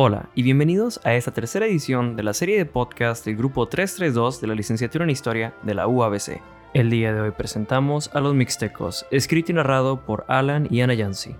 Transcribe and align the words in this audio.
Hola 0.00 0.28
y 0.36 0.44
bienvenidos 0.44 1.00
a 1.02 1.14
esta 1.14 1.32
tercera 1.32 1.66
edición 1.66 2.14
de 2.14 2.22
la 2.22 2.32
serie 2.32 2.56
de 2.56 2.66
podcast 2.66 3.24
del 3.24 3.34
grupo 3.34 3.66
332 3.66 4.40
de 4.40 4.46
la 4.46 4.54
licenciatura 4.54 5.02
en 5.02 5.10
Historia 5.10 5.54
de 5.64 5.74
la 5.74 5.88
UABC. 5.88 6.40
El 6.72 6.88
día 6.88 7.12
de 7.12 7.20
hoy 7.20 7.32
presentamos 7.32 8.08
a 8.14 8.20
Los 8.20 8.32
Mixtecos, 8.32 9.06
escrito 9.10 9.50
y 9.50 9.56
narrado 9.56 10.06
por 10.06 10.24
Alan 10.28 10.68
y 10.70 10.82
Ana 10.82 10.94
Yancy. 10.94 11.34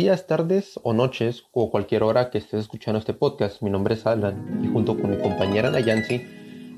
Días, 0.00 0.26
tardes 0.26 0.80
o 0.82 0.94
noches 0.94 1.44
o 1.52 1.70
cualquier 1.70 2.04
hora 2.04 2.30
que 2.30 2.38
estés 2.38 2.60
escuchando 2.60 2.98
este 2.98 3.12
podcast. 3.12 3.60
Mi 3.60 3.68
nombre 3.68 3.92
es 3.92 4.06
Alan 4.06 4.62
y 4.64 4.68
junto 4.68 4.98
con 4.98 5.10
mi 5.10 5.18
compañera 5.18 5.70
Nayansi 5.70 6.22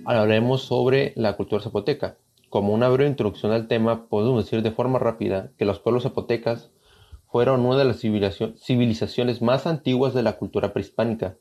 hablaremos 0.04 0.62
sobre 0.62 1.12
la 1.14 1.36
cultura 1.36 1.62
zapoteca. 1.62 2.16
Como 2.48 2.74
una 2.74 2.88
breve 2.88 3.08
introducción 3.08 3.52
al 3.52 3.68
tema, 3.68 4.08
podemos 4.08 4.44
decir 4.44 4.60
de 4.62 4.72
forma 4.72 4.98
rápida 4.98 5.52
que 5.56 5.64
los 5.64 5.78
pueblos 5.78 6.02
zapotecas 6.02 6.72
fueron 7.28 7.64
una 7.64 7.78
de 7.78 7.84
las 7.84 8.00
civilizaciones 8.00 9.40
más 9.40 9.68
antiguas 9.68 10.14
de 10.14 10.24
la 10.24 10.32
cultura 10.32 10.72
prehispánica. 10.72 11.36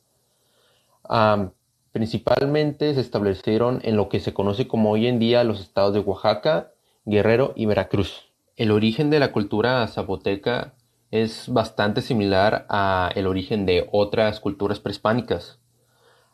principalmente 1.92 2.94
se 2.94 3.02
establecieron 3.02 3.80
en 3.82 3.98
lo 3.98 4.08
que 4.08 4.20
se 4.20 4.36
conoce 4.36 4.68
como 4.68 4.92
hoy 4.92 5.08
en 5.08 5.18
día 5.18 5.44
los 5.44 5.60
estados 5.60 5.96
de 5.96 6.02
Oaxaca, 6.02 6.74
Guerrero 7.06 7.54
y 7.56 7.66
Veracruz. 7.66 8.32
El 8.56 8.70
origen 8.70 9.10
de 9.10 9.18
la 9.18 9.32
cultura 9.32 9.88
zapoteca 9.88 10.76
es 11.12 11.50
bastante 11.50 12.02
similar 12.02 12.66
al 12.70 13.28
origen 13.28 13.66
de 13.66 13.88
otras 13.92 14.40
culturas 14.40 14.80
prehispánicas. 14.80 15.60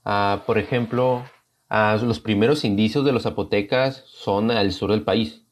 Ah, 0.05 0.43
por 0.45 0.59
ejemplo, 0.59 1.23
ah, 1.67 1.97
los 2.01 2.19
primeros 2.19 2.63
indicios 2.63 3.03
de 3.03 3.11
los 3.11 3.23
zapotecas 3.23 4.03
son 4.05 4.51
al 4.51 4.71
sur 4.71 4.91
del 4.91 5.03
país, 5.03 5.43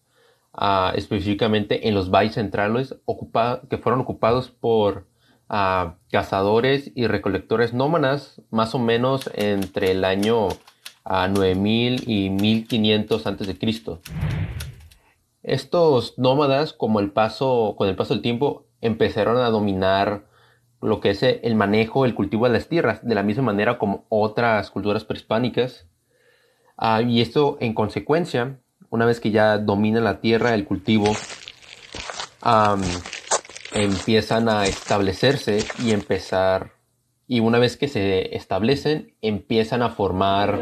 ah, 0.53 0.94
específicamente 0.96 1.88
en 1.88 1.96
los 1.96 2.12
valles 2.12 2.36
centrales 2.36 2.96
que 3.70 3.78
fueron 3.78 4.00
ocupados 4.00 4.50
por 4.50 5.08
cazadores 6.09 6.92
y 6.96 7.06
recolectores 7.06 7.72
nómadas 7.72 8.42
más 8.50 8.73
o 8.73 8.80
menos 8.80 9.30
entre 9.36 9.92
el 9.92 10.03
año 10.03 10.48
9000 11.06 12.09
y 12.09 12.31
1500 12.31 13.28
a.C. 13.28 13.58
Estos 15.44 16.18
nómadas, 16.18 16.73
como 16.73 17.00
el 17.00 17.12
paso, 17.12 17.76
con 17.78 17.88
el 17.88 17.96
paso 17.96 18.16
del 18.16 18.23
tiempo, 18.23 18.66
empezaron 18.86 19.38
a 19.38 19.50
dominar 19.50 20.25
lo 20.81 21.00
que 21.00 21.09
es 21.11 21.23
el 21.23 21.55
manejo, 21.55 22.05
el 22.05 22.14
cultivo 22.14 22.45
de 22.45 22.53
las 22.53 22.67
tierras, 22.67 23.05
de 23.05 23.16
la 23.16 23.23
misma 23.23 23.44
manera 23.44 23.78
como 23.78 24.05
otras 24.09 24.69
culturas 24.69 25.03
prehispánicas. 25.03 25.88
Ah, 26.78 27.02
y 27.02 27.22
esto, 27.22 27.58
en 27.59 27.73
consecuencia, 27.73 28.59
una 28.89 29.06
vez 29.06 29.19
que 29.19 29.31
ya 29.31 29.58
domina 29.58 30.00
la 30.02 30.19
tierra, 30.19 30.53
el 30.53 30.66
cultivo, 30.66 31.08
empiezan 33.73 34.50
a 34.50 34.66
establecerse 34.66 35.66
y 35.83 35.91
empezar, 35.91 36.73
y 37.28 37.40
una 37.40 37.57
vez 37.57 37.78
que 37.78 37.88
se 37.88 38.35
establecen, 38.35 39.16
empiezan 39.22 39.81
a 39.81 39.90
formar 39.90 40.59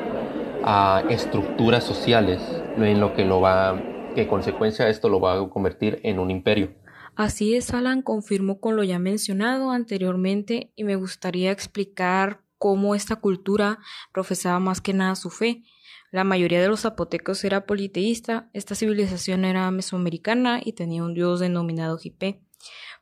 ah, 0.63 1.03
estructuras 1.09 1.83
sociales, 1.83 2.41
en 2.77 2.99
lo 2.99 3.13
que 3.13 3.25
lo 3.25 3.41
va 3.41 3.81
que 4.13 4.27
consecuencia 4.27 4.87
esto 4.89 5.09
lo 5.09 5.19
va 5.19 5.33
a 5.33 5.49
convertir 5.49 5.99
en 6.03 6.19
un 6.19 6.31
imperio. 6.31 6.82
Así 7.15 7.55
es, 7.55 7.73
Alan 7.73 8.01
confirmó 8.01 8.59
con 8.59 8.75
lo 8.75 8.83
ya 8.83 8.97
mencionado 8.97 9.69
anteriormente 9.69 10.71
y 10.75 10.83
me 10.83 10.95
gustaría 10.95 11.51
explicar 11.51 12.41
cómo 12.57 12.95
esta 12.95 13.17
cultura 13.17 13.77
profesaba 14.11 14.59
más 14.59 14.81
que 14.81 14.93
nada 14.93 15.15
su 15.15 15.29
fe. 15.29 15.63
La 16.11 16.23
mayoría 16.23 16.61
de 16.61 16.67
los 16.67 16.81
zapotecos 16.81 17.43
era 17.43 17.65
politeísta, 17.65 18.49
esta 18.53 18.73
civilización 18.73 19.45
era 19.45 19.69
mesoamericana 19.69 20.59
y 20.63 20.73
tenía 20.73 21.03
un 21.03 21.13
dios 21.13 21.39
denominado 21.39 21.97
Jipé. 21.97 22.41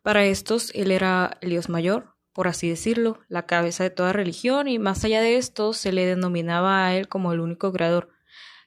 Para 0.01 0.25
estos, 0.25 0.71
él 0.75 0.91
era 0.91 1.37
el 1.41 1.51
dios 1.51 1.69
mayor, 1.69 2.15
por 2.33 2.47
así 2.47 2.67
decirlo, 2.67 3.19
la 3.29 3.45
cabeza 3.45 3.83
de 3.83 3.91
toda 3.91 4.13
religión 4.13 4.67
y 4.67 4.79
más 4.79 5.03
allá 5.05 5.21
de 5.21 5.37
esto 5.37 5.71
se 5.73 5.91
le 5.93 6.05
denominaba 6.05 6.85
a 6.85 6.95
él 6.95 7.07
como 7.07 7.31
el 7.31 7.39
único 7.39 7.71
creador. 7.71 8.09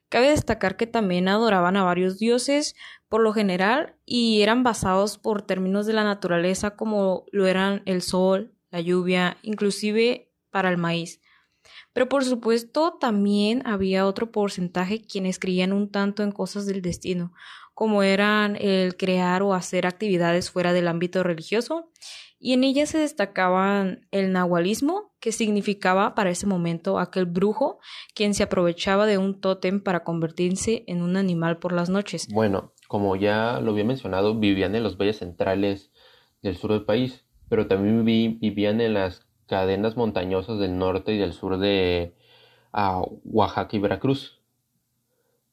Cabe 0.08 0.28
destacar 0.28 0.76
que 0.76 0.86
también 0.86 1.26
adoraban 1.28 1.76
a 1.76 1.82
varios 1.82 2.18
dioses 2.18 2.76
por 3.14 3.22
lo 3.22 3.32
general 3.32 3.94
y 4.04 4.42
eran 4.42 4.64
basados 4.64 5.18
por 5.18 5.42
términos 5.42 5.86
de 5.86 5.92
la 5.92 6.02
naturaleza 6.02 6.74
como 6.74 7.26
lo 7.30 7.46
eran 7.46 7.80
el 7.86 8.02
sol, 8.02 8.56
la 8.72 8.80
lluvia, 8.80 9.36
inclusive 9.42 10.32
para 10.50 10.68
el 10.68 10.78
maíz. 10.78 11.20
Pero 11.92 12.08
por 12.08 12.24
supuesto 12.24 12.98
también 12.98 13.64
había 13.68 14.04
otro 14.04 14.32
porcentaje 14.32 15.06
quienes 15.06 15.38
creían 15.38 15.72
un 15.72 15.92
tanto 15.92 16.24
en 16.24 16.32
cosas 16.32 16.66
del 16.66 16.82
destino, 16.82 17.32
como 17.72 18.02
eran 18.02 18.56
el 18.56 18.96
crear 18.96 19.44
o 19.44 19.54
hacer 19.54 19.86
actividades 19.86 20.50
fuera 20.50 20.72
del 20.72 20.88
ámbito 20.88 21.22
religioso 21.22 21.92
y 22.44 22.52
en 22.52 22.62
ella 22.62 22.84
se 22.84 22.98
destacaban 22.98 24.06
el 24.10 24.30
nahualismo, 24.30 25.14
que 25.18 25.32
significaba 25.32 26.14
para 26.14 26.28
ese 26.28 26.46
momento 26.46 26.98
aquel 26.98 27.24
brujo 27.24 27.78
quien 28.14 28.34
se 28.34 28.42
aprovechaba 28.42 29.06
de 29.06 29.16
un 29.16 29.40
tótem 29.40 29.80
para 29.80 30.04
convertirse 30.04 30.84
en 30.86 31.00
un 31.00 31.16
animal 31.16 31.58
por 31.58 31.72
las 31.72 31.88
noches. 31.88 32.28
Bueno, 32.28 32.73
como 32.94 33.16
ya 33.16 33.58
lo 33.58 33.72
había 33.72 33.82
mencionado, 33.82 34.36
vivían 34.38 34.76
en 34.76 34.84
los 34.84 34.96
valles 34.96 35.18
centrales 35.18 35.90
del 36.42 36.56
sur 36.56 36.70
del 36.70 36.84
país, 36.84 37.24
pero 37.48 37.66
también 37.66 38.04
vivían 38.04 38.80
en 38.80 38.94
las 38.94 39.26
cadenas 39.48 39.96
montañosas 39.96 40.60
del 40.60 40.78
norte 40.78 41.12
y 41.12 41.18
del 41.18 41.32
sur 41.32 41.58
de 41.58 42.14
ah, 42.72 43.02
Oaxaca 43.24 43.76
y 43.76 43.80
Veracruz. 43.80 44.40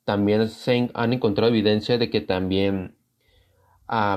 También 0.03 0.49
se 0.49 0.91
han 0.93 1.13
encontrado 1.13 1.49
evidencia 1.49 1.97
de 1.97 2.11
que 2.11 2.21
también 2.21 2.95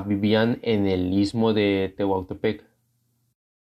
vivían 0.05 0.59
en 0.61 0.87
el 0.87 1.11
istmo 1.15 1.55
de 1.55 1.95
Tehuantepec. 1.97 2.63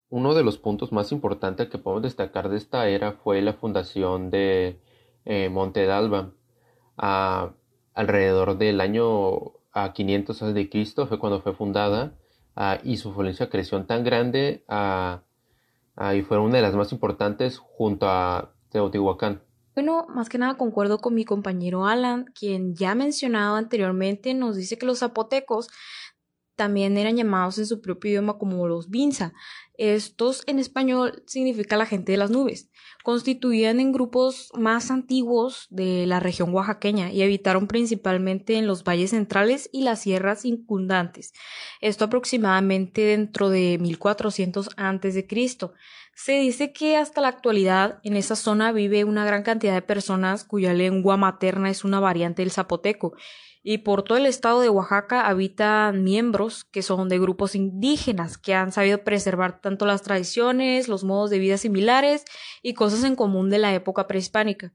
Uno 0.08 0.34
de 0.34 0.44
los 0.44 0.56
puntos 0.56 0.92
más 0.92 1.10
importantes 1.10 1.68
que 1.68 1.78
podemos 1.78 2.04
destacar 2.04 2.48
de 2.48 2.58
esta 2.58 2.88
era 2.88 3.10
fue 3.10 3.42
la 3.42 3.54
fundación 3.54 4.30
de 4.30 4.78
eh, 5.24 5.48
Monte 5.48 5.84
d'Alba. 5.84 6.30
Alrededor 7.98 8.56
del 8.58 8.80
año 8.80 9.52
a 9.72 9.92
500 9.92 10.42
a.C. 10.42 10.70
fue 11.06 11.18
cuando 11.18 11.42
fue 11.42 11.52
fundada 11.52 12.12
y 12.84 12.96
su 12.96 13.08
influencia 13.08 13.50
creció 13.50 13.84
tan 13.84 14.04
grande 14.04 14.64
y 16.14 16.22
fue 16.22 16.38
una 16.38 16.56
de 16.56 16.62
las 16.62 16.76
más 16.76 16.92
importantes 16.92 17.58
junto 17.58 18.08
a 18.08 18.52
Teotihuacán. 18.70 19.42
Bueno, 19.74 20.06
más 20.08 20.28
que 20.28 20.38
nada 20.38 20.56
concuerdo 20.56 20.98
con 20.98 21.14
mi 21.14 21.24
compañero 21.24 21.86
Alan, 21.86 22.26
quien 22.38 22.74
ya 22.74 22.94
mencionado 22.94 23.56
anteriormente 23.56 24.32
nos 24.34 24.56
dice 24.56 24.78
que 24.78 24.86
los 24.86 25.00
zapotecos 25.00 25.68
también 26.56 26.96
eran 26.98 27.16
llamados 27.16 27.58
en 27.58 27.66
su 27.66 27.80
propio 27.80 28.10
idioma 28.10 28.38
como 28.38 28.66
los 28.66 28.90
Binza. 28.90 29.32
Estos 29.78 30.42
en 30.48 30.58
español 30.58 31.22
significa 31.26 31.76
la 31.76 31.86
gente 31.86 32.10
de 32.10 32.18
las 32.18 32.30
nubes. 32.30 32.68
Constituían 33.04 33.78
en 33.78 33.92
grupos 33.92 34.50
más 34.54 34.90
antiguos 34.90 35.68
de 35.70 36.04
la 36.04 36.18
región 36.18 36.52
oaxaqueña 36.52 37.12
y 37.12 37.22
habitaron 37.22 37.68
principalmente 37.68 38.58
en 38.58 38.66
los 38.66 38.82
valles 38.82 39.10
centrales 39.10 39.70
y 39.72 39.82
las 39.82 40.00
sierras 40.00 40.42
circundantes. 40.42 41.32
Esto 41.80 42.06
aproximadamente 42.06 43.02
dentro 43.02 43.50
de 43.50 43.78
1400 43.80 44.70
a.C. 44.76 45.26
Se 46.16 46.32
dice 46.32 46.72
que 46.72 46.96
hasta 46.96 47.20
la 47.20 47.28
actualidad 47.28 48.00
en 48.02 48.16
esa 48.16 48.34
zona 48.34 48.72
vive 48.72 49.04
una 49.04 49.24
gran 49.24 49.44
cantidad 49.44 49.74
de 49.74 49.82
personas 49.82 50.42
cuya 50.42 50.74
lengua 50.74 51.16
materna 51.16 51.70
es 51.70 51.84
una 51.84 52.00
variante 52.00 52.42
del 52.42 52.50
zapoteco 52.50 53.14
y 53.70 53.76
por 53.76 54.02
todo 54.02 54.16
el 54.16 54.24
estado 54.24 54.62
de 54.62 54.70
Oaxaca 54.70 55.26
habitan 55.26 56.02
miembros 56.02 56.64
que 56.64 56.80
son 56.80 57.10
de 57.10 57.18
grupos 57.18 57.54
indígenas 57.54 58.38
que 58.38 58.54
han 58.54 58.72
sabido 58.72 59.04
preservar 59.04 59.60
tanto 59.60 59.84
las 59.84 60.00
tradiciones, 60.00 60.88
los 60.88 61.04
modos 61.04 61.28
de 61.28 61.38
vida 61.38 61.58
similares 61.58 62.24
y 62.62 62.72
cosas 62.72 63.04
en 63.04 63.14
común 63.14 63.50
de 63.50 63.58
la 63.58 63.74
época 63.74 64.06
prehispánica. 64.06 64.72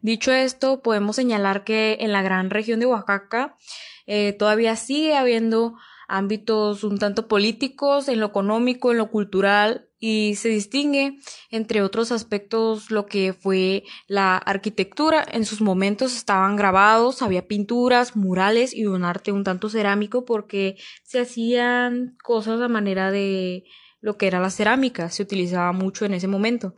Dicho 0.00 0.32
esto, 0.32 0.80
podemos 0.80 1.16
señalar 1.16 1.62
que 1.64 1.98
en 2.00 2.12
la 2.12 2.22
gran 2.22 2.48
región 2.48 2.80
de 2.80 2.86
Oaxaca 2.86 3.58
eh, 4.06 4.32
todavía 4.32 4.74
sigue 4.74 5.14
habiendo 5.14 5.74
ámbitos 6.08 6.82
un 6.82 6.96
tanto 6.96 7.28
políticos, 7.28 8.08
en 8.08 8.20
lo 8.20 8.26
económico, 8.28 8.90
en 8.90 8.96
lo 8.96 9.10
cultural, 9.10 9.89
y 10.00 10.34
se 10.36 10.48
distingue, 10.48 11.18
entre 11.50 11.82
otros 11.82 12.10
aspectos, 12.10 12.90
lo 12.90 13.04
que 13.04 13.34
fue 13.34 13.84
la 14.08 14.38
arquitectura. 14.38 15.24
En 15.30 15.44
sus 15.44 15.60
momentos 15.60 16.16
estaban 16.16 16.56
grabados, 16.56 17.20
había 17.20 17.46
pinturas, 17.46 18.16
murales 18.16 18.74
y 18.74 18.86
un 18.86 19.04
arte 19.04 19.30
un 19.30 19.44
tanto 19.44 19.68
cerámico 19.68 20.24
porque 20.24 20.76
se 21.04 21.20
hacían 21.20 22.16
cosas 22.24 22.60
a 22.62 22.68
manera 22.68 23.10
de 23.10 23.64
lo 24.00 24.16
que 24.16 24.26
era 24.26 24.40
la 24.40 24.48
cerámica, 24.48 25.10
se 25.10 25.22
utilizaba 25.22 25.72
mucho 25.72 26.06
en 26.06 26.14
ese 26.14 26.26
momento. 26.26 26.74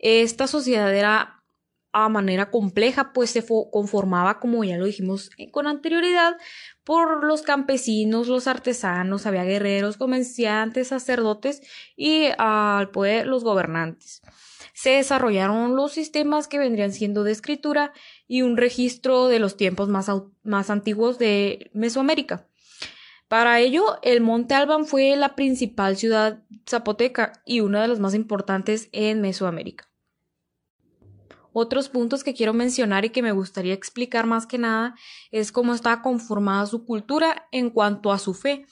Esta 0.00 0.48
sociedad 0.48 0.92
era 0.92 1.44
a 1.92 2.08
manera 2.08 2.50
compleja, 2.50 3.12
pues 3.14 3.30
se 3.30 3.44
conformaba, 3.70 4.38
como 4.38 4.64
ya 4.64 4.76
lo 4.76 4.84
dijimos 4.84 5.30
eh, 5.38 5.50
con 5.50 5.66
anterioridad, 5.66 6.36
por 6.86 7.24
los 7.24 7.42
campesinos, 7.42 8.28
los 8.28 8.46
artesanos, 8.46 9.26
había 9.26 9.42
guerreros, 9.42 9.96
comerciantes, 9.96 10.86
sacerdotes 10.86 11.60
y 11.96 12.28
al 12.38 12.90
poder 12.90 13.26
los 13.26 13.42
gobernantes. 13.42 14.22
Se 14.72 14.90
desarrollaron 14.90 15.74
los 15.74 15.90
sistemas 15.90 16.46
que 16.46 16.60
vendrían 16.60 16.92
siendo 16.92 17.24
de 17.24 17.32
escritura 17.32 17.92
y 18.28 18.42
un 18.42 18.56
registro 18.56 19.26
de 19.26 19.40
los 19.40 19.56
tiempos 19.56 19.88
más, 19.88 20.08
más 20.44 20.70
antiguos 20.70 21.18
de 21.18 21.72
Mesoamérica. 21.74 22.46
Para 23.26 23.58
ello, 23.58 23.98
el 24.02 24.20
Monte 24.20 24.54
Alban 24.54 24.86
fue 24.86 25.16
la 25.16 25.34
principal 25.34 25.96
ciudad 25.96 26.44
zapoteca 26.70 27.42
y 27.44 27.60
una 27.60 27.82
de 27.82 27.88
las 27.88 27.98
más 27.98 28.14
importantes 28.14 28.88
en 28.92 29.20
Mesoamérica. 29.20 29.88
Otros 31.58 31.88
puntos 31.88 32.22
que 32.22 32.34
quiero 32.34 32.52
mencionar 32.52 33.06
y 33.06 33.08
que 33.08 33.22
me 33.22 33.32
gustaría 33.32 33.72
explicar 33.72 34.26
más 34.26 34.46
que 34.46 34.58
nada 34.58 34.94
es 35.30 35.52
cómo 35.52 35.74
estaba 35.74 36.02
conformada 36.02 36.66
su 36.66 36.84
cultura 36.84 37.48
en 37.50 37.70
cuanto 37.70 38.12
a 38.12 38.18
su 38.18 38.34
fe. 38.34 38.66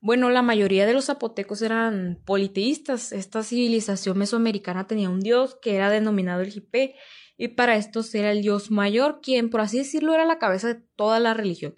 Bueno, 0.00 0.30
la 0.30 0.40
mayoría 0.40 0.86
de 0.86 0.94
los 0.94 1.04
zapotecos 1.04 1.60
eran 1.60 2.18
politeístas. 2.24 3.12
Esta 3.12 3.42
civilización 3.42 4.16
mesoamericana 4.16 4.86
tenía 4.86 5.10
un 5.10 5.20
dios 5.20 5.58
que 5.60 5.76
era 5.76 5.90
denominado 5.90 6.40
el 6.40 6.50
Jipé 6.50 6.94
y 7.36 7.48
para 7.48 7.76
estos 7.76 8.14
era 8.14 8.32
el 8.32 8.40
dios 8.40 8.70
mayor, 8.70 9.20
quien 9.20 9.50
por 9.50 9.60
así 9.60 9.76
decirlo 9.76 10.14
era 10.14 10.24
la 10.24 10.38
cabeza 10.38 10.68
de 10.68 10.82
toda 10.96 11.20
la 11.20 11.34
religión. 11.34 11.76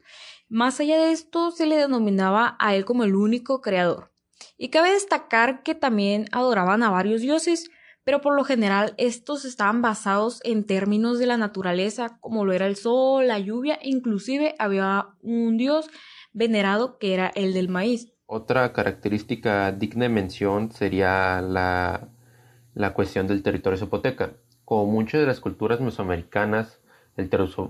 Más 0.48 0.78
allá 0.78 0.96
de 0.96 1.10
esto, 1.10 1.50
se 1.50 1.66
le 1.66 1.74
denominaba 1.74 2.56
a 2.60 2.76
él 2.76 2.84
como 2.84 3.02
el 3.02 3.16
único 3.16 3.62
creador. 3.62 4.12
Y 4.56 4.68
cabe 4.68 4.92
destacar 4.92 5.64
que 5.64 5.74
también 5.74 6.26
adoraban 6.30 6.84
a 6.84 6.90
varios 6.90 7.20
dioses, 7.20 7.68
pero 8.04 8.20
por 8.20 8.34
lo 8.34 8.44
general 8.44 8.94
estos 8.96 9.44
estaban 9.44 9.82
basados 9.82 10.40
en 10.44 10.64
términos 10.64 11.18
de 11.18 11.26
la 11.26 11.36
naturaleza, 11.36 12.18
como 12.20 12.44
lo 12.44 12.52
era 12.52 12.66
el 12.66 12.76
sol, 12.76 13.28
la 13.28 13.38
lluvia, 13.38 13.78
inclusive 13.82 14.54
había 14.58 15.08
un 15.22 15.56
dios 15.56 15.88
venerado 16.32 16.98
que 16.98 17.14
era 17.14 17.30
el 17.34 17.54
del 17.54 17.68
maíz. 17.68 18.12
Otra 18.26 18.72
característica 18.72 19.72
digna 19.72 20.04
de 20.04 20.08
mención 20.08 20.72
sería 20.72 21.40
la, 21.42 22.08
la 22.74 22.94
cuestión 22.94 23.26
del 23.26 23.42
territorio 23.42 23.78
zapoteca. 23.78 24.32
Como 24.64 24.86
muchas 24.86 25.20
de 25.20 25.26
las 25.26 25.40
culturas 25.40 25.80
mesoamericanas, 25.80 26.80
el, 27.16 27.28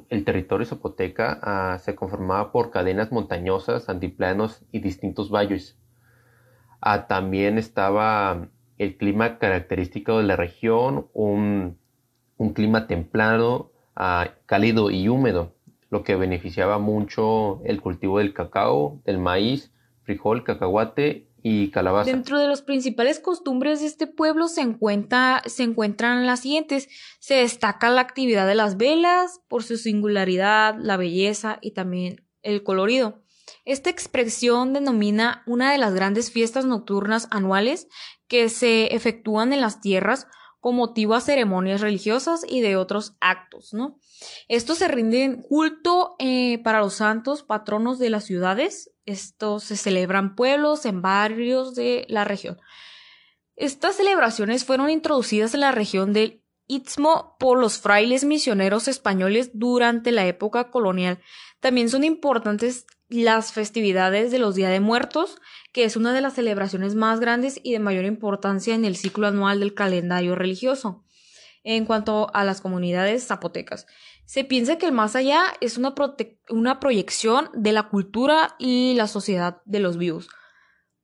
el 0.09 0.25
territorio 0.25 0.67
zapoteca 0.67 1.41
ah, 1.43 1.79
se 1.81 1.95
conformaba 1.97 2.53
por 2.53 2.71
cadenas 2.71 3.11
montañosas, 3.11 3.89
antiplanos 3.89 4.63
y 4.71 4.79
distintos 4.79 5.31
valles. 5.31 5.77
Ah, 6.81 7.07
también 7.09 7.59
estaba 7.59 8.49
el 8.83 8.97
clima 8.97 9.39
característico 9.39 10.19
de 10.19 10.25
la 10.25 10.35
región, 10.35 11.07
un, 11.13 11.79
clima 12.55 12.89
templado, 12.89 13.73
ah, 13.95 14.31
cálido 14.47 14.91
y 14.91 15.09
húmedo, 15.09 15.55
lo 15.89 16.03
que 16.03 16.17
beneficiaba 16.17 16.79
mucho 16.79 17.63
el 17.65 17.81
cultivo 17.81 18.19
del 18.19 18.35
cacao, 18.35 19.01
del 19.05 19.19
maíz, 19.19 19.71
frijol, 20.03 20.43
cacahuate 20.43 21.29
y 21.45 21.71
calabaza. 21.71 22.11
Dentro 22.11 22.41
de 22.41 22.49
las 22.49 22.63
principales 22.63 23.21
costumbres 23.21 23.81
de 23.81 23.87
este 23.87 24.09
pueblo 24.09 24.49
se, 24.49 24.63
encuentra, 24.63 25.43
se 25.47 25.63
encuentran 25.63 26.27
las 26.27 26.41
siguientes. 26.41 26.89
Se 27.21 27.35
destaca 27.35 27.89
la 27.89 28.01
actividad 28.01 28.49
de 28.49 28.57
las 28.57 28.77
velas 28.77 29.41
por 29.47 29.63
su 29.63 29.77
singularidad, 29.77 30.75
la 30.77 30.97
belleza 30.97 31.59
y 31.61 31.71
también 31.71 32.25
el 32.43 32.65
colorido. 32.65 33.23
Esta 33.65 33.91
expresión 33.91 34.73
denomina 34.73 35.45
una 35.47 35.71
de 35.71 35.79
las 35.79 35.95
grandes 35.95 36.33
fiestas 36.33 36.65
nocturnas 36.65 37.29
anuales 37.31 37.87
que 38.33 38.49
se 38.49 38.95
efectúan 38.95 39.53
en 39.53 39.61
las 39.61 39.83
tierras 39.83 40.27
con 40.59 40.75
motivo 40.75 41.13
a 41.13 41.21
ceremonias 41.21 41.83
religiosas 41.83 42.47
y 42.49 42.63
de 42.63 42.77
otros 42.77 43.15
actos, 43.21 43.75
¿no? 43.75 43.99
Estos 44.49 44.79
se 44.79 44.89
rinden 44.89 45.43
culto 45.43 46.17
eh, 46.19 46.59
para 46.65 46.81
los 46.81 46.95
santos 46.95 47.43
patronos 47.43 47.99
de 47.99 48.09
las 48.09 48.25
ciudades. 48.25 48.91
Estos 49.05 49.65
se 49.65 49.77
celebran 49.77 50.35
pueblos 50.35 50.87
en 50.87 51.03
barrios 51.03 51.75
de 51.75 52.07
la 52.09 52.25
región. 52.25 52.59
Estas 53.55 53.97
celebraciones 53.97 54.65
fueron 54.65 54.89
introducidas 54.89 55.53
en 55.53 55.61
la 55.61 55.73
región 55.73 56.15
del 56.15 56.43
Istmo 56.69 57.37
por 57.39 57.59
los 57.59 57.81
frailes 57.81 58.25
misioneros 58.25 58.89
españoles 58.89 59.51
durante 59.53 60.11
la 60.11 60.27
época 60.27 60.71
colonial. 60.71 61.21
También 61.61 61.91
son 61.91 62.03
importantes 62.03 62.87
las 63.11 63.53
festividades 63.53 64.31
de 64.31 64.39
los 64.39 64.55
Días 64.55 64.71
de 64.71 64.81
Muertos, 64.81 65.37
que 65.73 65.85
es 65.85 65.97
una 65.97 66.13
de 66.13 66.21
las 66.21 66.35
celebraciones 66.35 66.95
más 66.95 67.19
grandes 67.19 67.59
y 67.63 67.73
de 67.73 67.79
mayor 67.79 68.05
importancia 68.05 68.75
en 68.75 68.85
el 68.85 68.97
ciclo 68.97 69.27
anual 69.27 69.61
del 69.61 69.75
calendario 69.75 70.35
religioso. 70.35 71.05
En 71.65 71.87
cuanto 71.87 72.31
a 72.35 72.45
las 72.45 72.61
comunidades 72.61 73.27
zapotecas, 73.27 73.87
se 74.27 74.45
piensa 74.45 74.79
que 74.79 74.87
el 74.87 74.93
más 74.93 75.17
allá 75.17 75.45
es 75.61 75.79
una, 75.79 75.95
una 76.49 76.81
proyección 76.81 77.51
de 77.55 77.73
la 77.73 77.89
cultura 77.89 78.57
y 78.59 78.95
la 78.95 79.07
sociedad 79.07 79.63
de 79.65 79.81
los 79.81 79.97
vivos, 79.97 80.29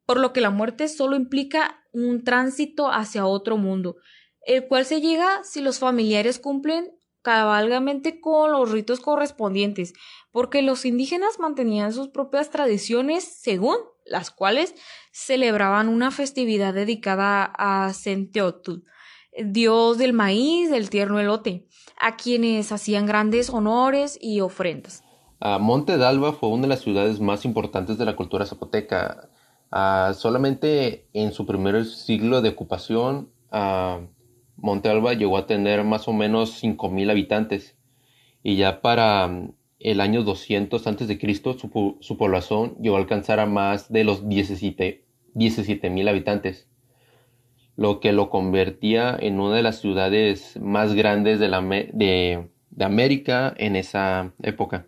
por 0.05 0.19
lo 0.19 0.33
que 0.33 0.41
la 0.41 0.51
muerte 0.51 0.89
solo 0.89 1.17
implica 1.17 1.85
un 1.93 2.25
tránsito 2.25 2.91
hacia 2.91 3.27
otro 3.27 3.57
mundo, 3.57 3.97
el 4.47 4.67
cual 4.67 4.85
se 4.85 5.01
llega 5.01 5.45
si 5.45 5.61
los 5.61 5.79
familiares 5.79 6.39
cumplen 6.39 6.93
cabalgamente 7.23 8.21
con 8.21 8.53
los 8.53 8.71
ritos 8.71 9.01
correspondientes, 9.01 9.93
porque 10.31 10.63
los 10.63 10.85
indígenas 10.85 11.39
mantenían 11.39 11.93
sus 11.93 12.09
propias 12.09 12.51
tradiciones 12.51 13.25
según 13.25 13.77
las 14.09 14.31
cuales 14.31 14.75
celebraban 15.13 15.89
una 15.89 16.11
festividad 16.11 16.75
dedicada 16.75 17.45
a 17.45 17.93
Senteotl, 17.93 18.83
dios 19.45 19.99
del 19.99 20.13
maíz, 20.13 20.71
del 20.71 20.91
tierno 20.91 21.21
elote, 21.21 21.67
a 22.01 22.17
quienes 22.17 22.73
hacían 22.73 23.07
grandes 23.07 23.51
honores 23.51 24.19
y 24.21 24.41
ofrendas. 24.41 25.05
Monte 25.41 25.97
d'Alba 25.97 26.33
fue 26.33 26.49
una 26.49 26.63
de 26.63 26.69
las 26.69 26.81
ciudades 26.81 27.21
más 27.21 27.45
importantes 27.45 27.99
de 27.99 28.05
la 28.05 28.17
cultura 28.17 28.47
zapoteca. 28.47 29.29
solamente 30.15 31.09
en 31.13 31.33
su 31.33 31.47
primer 31.47 31.85
siglo 31.85 32.43
de 32.43 32.49
ocupación, 32.49 33.31
Monte 34.57 34.89
Alba 34.89 35.15
llegó 35.15 35.39
a 35.39 35.47
tener 35.47 35.85
más 35.85 36.09
o 36.09 36.13
menos 36.13 36.63
5.000 36.63 37.11
habitantes 37.11 37.77
y 38.43 38.57
ya 38.57 38.81
para 38.81 39.31
el 39.81 40.01
año 40.01 40.23
200 40.23 40.87
a.C. 40.87 41.19
Su, 41.59 41.97
su 42.01 42.17
población 42.17 42.77
llegó 42.81 42.97
a 42.97 43.01
alcanzar 43.01 43.41
a 43.41 43.47
más 43.47 43.93
de 43.93 44.05
los 44.05 44.25
17.000 44.25 46.09
habitantes, 46.09 46.69
lo 47.77 48.01
que 48.01 48.13
lo 48.13 48.31
convertía 48.31 49.17
en 49.19 49.41
una 49.41 49.57
de 49.57 49.63
las 49.63 49.81
ciudades 49.81 50.59
más 50.61 50.95
grandes 50.95 51.39
de, 51.39 51.49
la, 51.49 51.61
de, 51.61 52.49
América 52.81 53.55
en 53.57 53.77
esa 53.77 54.33
época. 54.43 54.87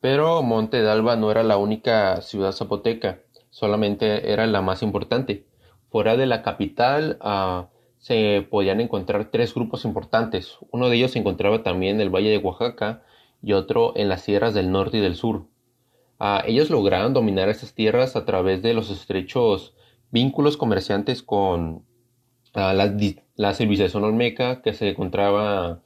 Pero 0.00 0.42
Monte 0.42 0.82
de 0.82 1.02
no 1.02 1.30
era 1.30 1.42
la 1.42 1.56
única 1.56 2.20
ciudad 2.22 2.52
zapoteca, 2.52 3.20
solamente 3.50 4.32
era 4.32 4.46
la 4.46 4.62
más 4.62 4.82
importante. 4.82 5.46
Fuera 5.90 6.16
de 6.16 6.26
la 6.26 6.42
capital, 6.42 7.18
uh, 7.22 7.66
se 8.06 8.46
podían 8.48 8.80
encontrar 8.80 9.32
tres 9.32 9.52
grupos 9.52 9.84
importantes. 9.84 10.58
Uno 10.70 10.88
de 10.88 10.96
ellos 10.96 11.10
se 11.10 11.18
encontraba 11.18 11.64
también 11.64 11.96
en 11.96 12.02
el 12.02 12.14
Valle 12.14 12.30
de 12.30 12.38
Oaxaca 12.38 13.02
y 13.42 13.52
otro 13.52 13.94
en 13.96 14.08
las 14.08 14.20
sierras 14.22 14.54
del 14.54 14.70
norte 14.70 14.98
y 14.98 15.00
del 15.00 15.16
sur. 15.16 15.46
Ah, 16.20 16.44
ellos 16.46 16.70
lograron 16.70 17.14
dominar 17.14 17.48
estas 17.48 17.74
tierras 17.74 18.14
a 18.14 18.24
través 18.24 18.62
de 18.62 18.74
los 18.74 18.90
estrechos 18.90 19.74
vínculos 20.12 20.56
comerciantes 20.56 21.20
con 21.24 21.82
ah, 22.54 22.74
la, 22.74 23.54
civilización 23.54 24.04
olmeca 24.04 24.62
que 24.62 24.72
se 24.72 24.90
encontraba 24.90 25.82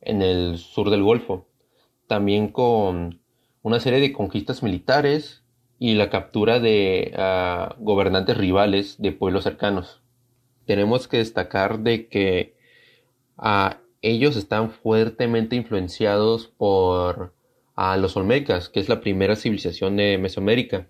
en 0.00 0.22
el 0.22 0.58
sur 0.58 0.90
del 0.90 1.04
Golfo. 1.04 1.46
También 2.08 2.48
con 2.48 3.20
una 3.62 3.78
serie 3.78 4.00
de 4.00 4.12
conquistas 4.12 4.64
militares 4.64 5.44
y 5.78 5.94
la 5.94 6.10
captura 6.10 6.58
de 6.58 7.12
ah, 7.16 7.76
gobernantes 7.78 8.36
rivales 8.36 9.00
de 9.00 9.12
pueblos 9.12 9.44
cercanos 9.44 10.00
tenemos 10.66 11.08
que 11.08 11.18
destacar 11.18 11.80
de 11.80 12.08
que 12.08 12.54
ah, 13.36 13.78
ellos 14.02 14.36
están 14.36 14.70
fuertemente 14.70 15.56
influenciados 15.56 16.48
por 16.48 17.34
ah, 17.76 17.96
los 17.96 18.16
Olmecas, 18.16 18.68
que 18.68 18.80
es 18.80 18.88
la 18.88 19.00
primera 19.00 19.36
civilización 19.36 19.96
de 19.96 20.18
Mesoamérica. 20.18 20.88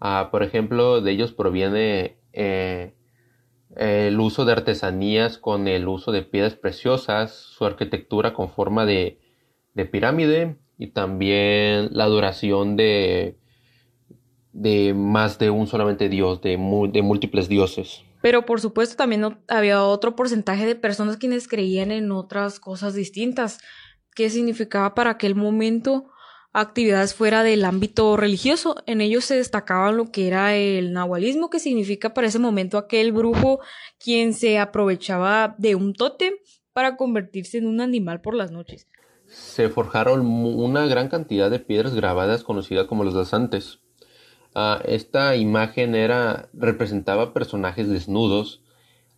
Ah, 0.00 0.28
por 0.30 0.42
ejemplo, 0.42 1.00
de 1.00 1.12
ellos 1.12 1.32
proviene 1.32 2.16
eh, 2.32 2.94
el 3.76 4.20
uso 4.20 4.44
de 4.44 4.52
artesanías 4.52 5.38
con 5.38 5.68
el 5.68 5.88
uso 5.88 6.12
de 6.12 6.22
piedras 6.22 6.54
preciosas, 6.54 7.34
su 7.34 7.64
arquitectura 7.64 8.34
con 8.34 8.50
forma 8.50 8.84
de, 8.84 9.18
pirámide 9.90 10.56
y 10.78 10.88
también 10.88 11.88
la 11.92 12.04
adoración 12.04 12.76
de, 12.76 13.38
de 14.52 14.92
más 14.94 15.38
de 15.38 15.50
un 15.50 15.66
solamente 15.66 16.08
dios, 16.08 16.42
de 16.42 16.56
múltiples 16.58 17.48
dioses. 17.48 18.04
Pero 18.22 18.46
por 18.46 18.60
supuesto 18.60 18.96
también 18.96 19.38
había 19.48 19.84
otro 19.84 20.16
porcentaje 20.16 20.64
de 20.64 20.76
personas 20.76 21.18
quienes 21.18 21.48
creían 21.48 21.90
en 21.90 22.10
otras 22.12 22.58
cosas 22.58 22.94
distintas. 22.94 23.58
¿Qué 24.14 24.30
significaba 24.30 24.94
para 24.94 25.10
aquel 25.10 25.34
momento 25.34 26.06
actividades 26.52 27.14
fuera 27.14 27.42
del 27.42 27.64
ámbito 27.64 28.16
religioso. 28.16 28.76
En 28.86 29.00
ellos 29.00 29.24
se 29.24 29.36
destacaba 29.36 29.92
lo 29.92 30.10
que 30.10 30.26
era 30.26 30.54
el 30.54 30.92
nahualismo, 30.92 31.50
que 31.50 31.58
significa 31.58 32.14
para 32.14 32.26
ese 32.26 32.38
momento 32.38 32.78
aquel 32.78 33.12
brujo 33.12 33.60
quien 33.98 34.34
se 34.34 34.58
aprovechaba 34.58 35.54
de 35.58 35.74
un 35.74 35.94
tótem 35.94 36.34
para 36.72 36.96
convertirse 36.96 37.58
en 37.58 37.66
un 37.66 37.80
animal 37.80 38.20
por 38.20 38.34
las 38.34 38.50
noches. 38.50 38.86
Se 39.26 39.70
forjaron 39.70 40.26
una 40.26 40.86
gran 40.86 41.08
cantidad 41.08 41.50
de 41.50 41.58
piedras 41.58 41.94
grabadas 41.94 42.44
conocidas 42.44 42.86
como 42.86 43.04
los 43.04 43.14
danzantes. 43.14 43.80
Esta 44.84 45.36
imagen 45.36 45.94
era 45.94 46.48
representaba 46.52 47.32
personajes 47.32 47.88
desnudos 47.88 48.62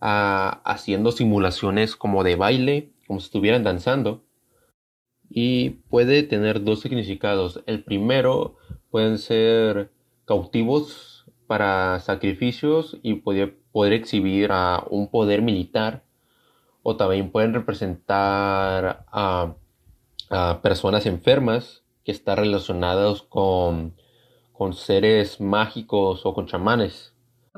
haciendo 0.00 1.12
simulaciones 1.12 1.96
como 1.96 2.24
de 2.24 2.36
baile, 2.36 2.92
como 3.06 3.20
si 3.20 3.26
estuvieran 3.26 3.64
danzando 3.64 4.24
y 5.30 5.70
puede 5.90 6.22
tener 6.22 6.62
dos 6.62 6.80
significados. 6.80 7.62
El 7.66 7.82
primero 7.82 8.56
pueden 8.90 9.18
ser 9.18 9.90
cautivos 10.24 11.26
para 11.46 12.00
sacrificios 12.00 12.98
y 13.02 13.14
poder, 13.14 13.58
poder 13.72 13.92
exhibir 13.94 14.50
a 14.52 14.84
un 14.88 15.10
poder 15.10 15.42
militar 15.42 16.04
o 16.84 16.96
también 16.96 17.30
pueden 17.30 17.54
representar 17.54 19.04
a, 19.10 19.56
personas 20.62 21.06
enfermas 21.06 21.84
que 22.02 22.10
están 22.10 22.38
relacionadas 22.38 23.22
con, 23.22 23.94
con 24.54 24.72
seres 24.72 25.40
mágicos 25.40 26.24
o 26.24 26.32
con 26.32 26.46
chamanes. 26.46 27.12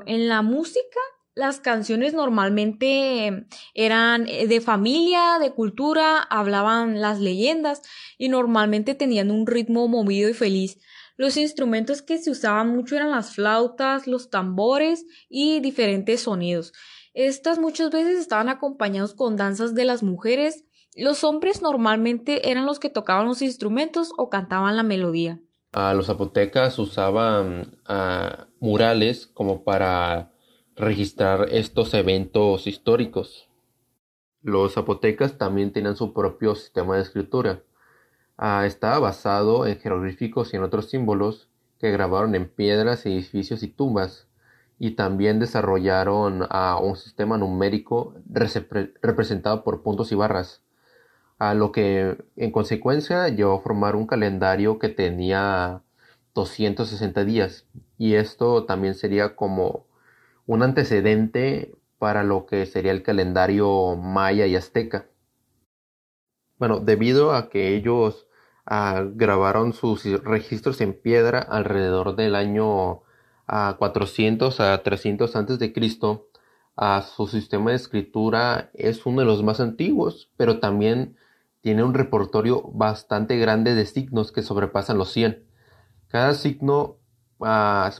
En 0.05 0.27
la 0.27 0.41
música 0.41 0.99
las 1.37 1.59
canciones 1.59 2.15
normalmente 2.15 3.45
eran 3.75 4.27
eh, 4.27 4.47
de 4.47 4.59
familia, 4.59 5.37
de 5.39 5.51
cultura, 5.51 6.17
hablaban 6.17 6.99
las 6.99 7.19
leyendas 7.19 7.83
y 8.17 8.29
normalmente 8.29 8.95
tenían 8.95 9.29
un 9.29 9.45
ritmo 9.45 9.87
movido 9.87 10.29
y 10.29 10.33
feliz. 10.33 10.79
Los 11.15 11.37
instrumentos 11.37 12.01
que 12.01 12.17
se 12.17 12.31
usaban 12.31 12.75
mucho 12.75 12.95
eran 12.95 13.11
las 13.11 13.35
flautas, 13.35 14.07
los 14.07 14.31
tambores 14.31 15.05
y 15.29 15.59
diferentes 15.59 16.21
sonidos. 16.21 16.73
Estas 17.13 17.59
muchas 17.59 17.91
veces 17.91 18.17
estaban 18.17 18.49
acompañados 18.49 19.13
con 19.13 19.35
danzas 19.35 19.75
de 19.75 19.85
las 19.85 20.01
mujeres. 20.01 20.65
Los 20.95 21.23
hombres 21.23 21.61
normalmente 21.61 22.49
eran 22.49 22.65
los 22.65 22.79
que 22.79 22.89
tocaban 22.89 23.27
los 23.27 23.43
instrumentos 23.43 24.11
o 24.17 24.31
cantaban 24.31 24.75
la 24.75 24.81
melodía. 24.81 25.39
Los 25.73 26.07
zapotecas 26.07 26.79
usaban 26.79 27.77
ah, 27.85 28.47
murales 28.59 29.27
como 29.27 29.63
para 29.63 30.31
registrar 30.75 31.49
estos 31.51 31.93
eventos 31.93 32.67
históricos. 32.67 33.49
Los 34.41 34.73
zapotecas 34.73 35.37
también 35.37 35.73
tenían 35.73 35.95
su 35.95 36.13
propio 36.13 36.55
sistema 36.55 36.95
de 36.95 37.01
escritura. 37.01 37.63
Ah, 38.37 38.65
estaba 38.65 38.99
basado 38.99 39.65
en 39.65 39.79
jeroglíficos 39.79 40.53
y 40.53 40.57
en 40.57 40.63
otros 40.63 40.89
símbolos 40.89 41.49
que 41.79 41.91
grabaron 41.91 42.35
en 42.35 42.47
piedras, 42.47 43.05
edificios 43.05 43.63
y 43.63 43.67
tumbas, 43.67 44.27
y 44.79 44.91
también 44.91 45.39
desarrollaron 45.39 46.45
ah, 46.49 46.79
un 46.81 46.95
sistema 46.95 47.37
numérico 47.37 48.13
representado 49.01 49.63
por 49.63 49.81
puntos 49.81 50.11
y 50.11 50.15
barras, 50.15 50.61
a 51.39 51.53
lo 51.53 51.71
que 51.71 52.17
en 52.35 52.51
consecuencia 52.51 53.27
llevó 53.29 53.55
a 53.55 53.61
formar 53.61 53.95
un 53.95 54.07
calendario 54.07 54.79
que 54.79 54.89
tenía 54.89 55.83
260 56.33 57.25
días, 57.25 57.65
y 57.97 58.15
esto 58.15 58.65
también 58.65 58.95
sería 58.95 59.35
como 59.35 59.85
un 60.45 60.63
antecedente 60.63 61.75
para 61.99 62.23
lo 62.23 62.45
que 62.45 62.65
sería 62.65 62.91
el 62.91 63.03
calendario 63.03 63.95
maya 63.95 64.45
y 64.45 64.55
azteca. 64.55 65.07
Bueno, 66.57 66.79
debido 66.79 67.33
a 67.33 67.49
que 67.49 67.75
ellos 67.75 68.27
ah, 68.65 69.03
grabaron 69.13 69.73
sus 69.73 70.03
registros 70.23 70.81
en 70.81 70.93
piedra 70.93 71.39
alrededor 71.39 72.15
del 72.15 72.35
año 72.35 73.03
400 73.47 74.59
ah, 74.59 74.73
a 74.73 74.83
300 74.83 75.35
antes 75.35 75.59
de 75.59 75.73
Cristo, 75.73 76.29
ah, 76.75 77.01
su 77.01 77.27
sistema 77.27 77.71
de 77.71 77.77
escritura 77.77 78.71
es 78.73 79.05
uno 79.05 79.21
de 79.21 79.27
los 79.27 79.43
más 79.43 79.59
antiguos, 79.59 80.31
pero 80.37 80.59
también 80.59 81.15
tiene 81.67 81.83
un 81.83 81.93
repertorio 81.93 82.61
bastante 82.71 83.35
grande 83.35 83.75
de 83.75 83.85
signos 83.85 84.31
que 84.31 84.41
sobrepasan 84.41 84.97
los 84.97 85.11
100. 85.11 85.43
Cada 86.07 86.33
signo 86.33 86.95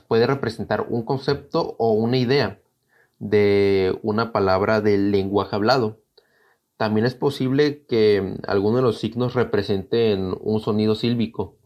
puede 0.07 0.25
representar 0.25 0.85
un 0.87 1.03
concepto 1.03 1.75
o 1.77 1.91
una 1.91 2.15
idea 2.15 2.61
de 3.19 3.99
una 4.03 4.31
palabra 4.31 4.79
del 4.79 5.11
lenguaje 5.11 5.53
hablado. 5.53 5.99
También 6.77 7.05
es 7.05 7.13
posible 7.13 7.83
que 7.85 8.37
alguno 8.47 8.77
de 8.77 8.83
los 8.83 8.99
signos 8.99 9.33
representen 9.33 10.33
un 10.39 10.61
sonido 10.61 10.95
sílbico. 10.95 11.57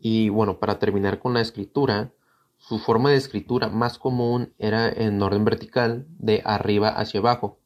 Y 0.00 0.30
bueno, 0.30 0.58
para 0.58 0.80
terminar 0.80 1.20
con 1.20 1.32
la 1.32 1.42
escritura, 1.42 2.12
su 2.56 2.80
forma 2.80 3.10
de 3.10 3.18
escritura 3.18 3.68
más 3.68 4.00
común 4.00 4.52
era 4.58 4.88
en 4.88 5.22
orden 5.22 5.44
vertical, 5.44 6.08
de 6.18 6.42
arriba 6.44 6.88
hacia 6.88 7.20
abajo. 7.20 7.60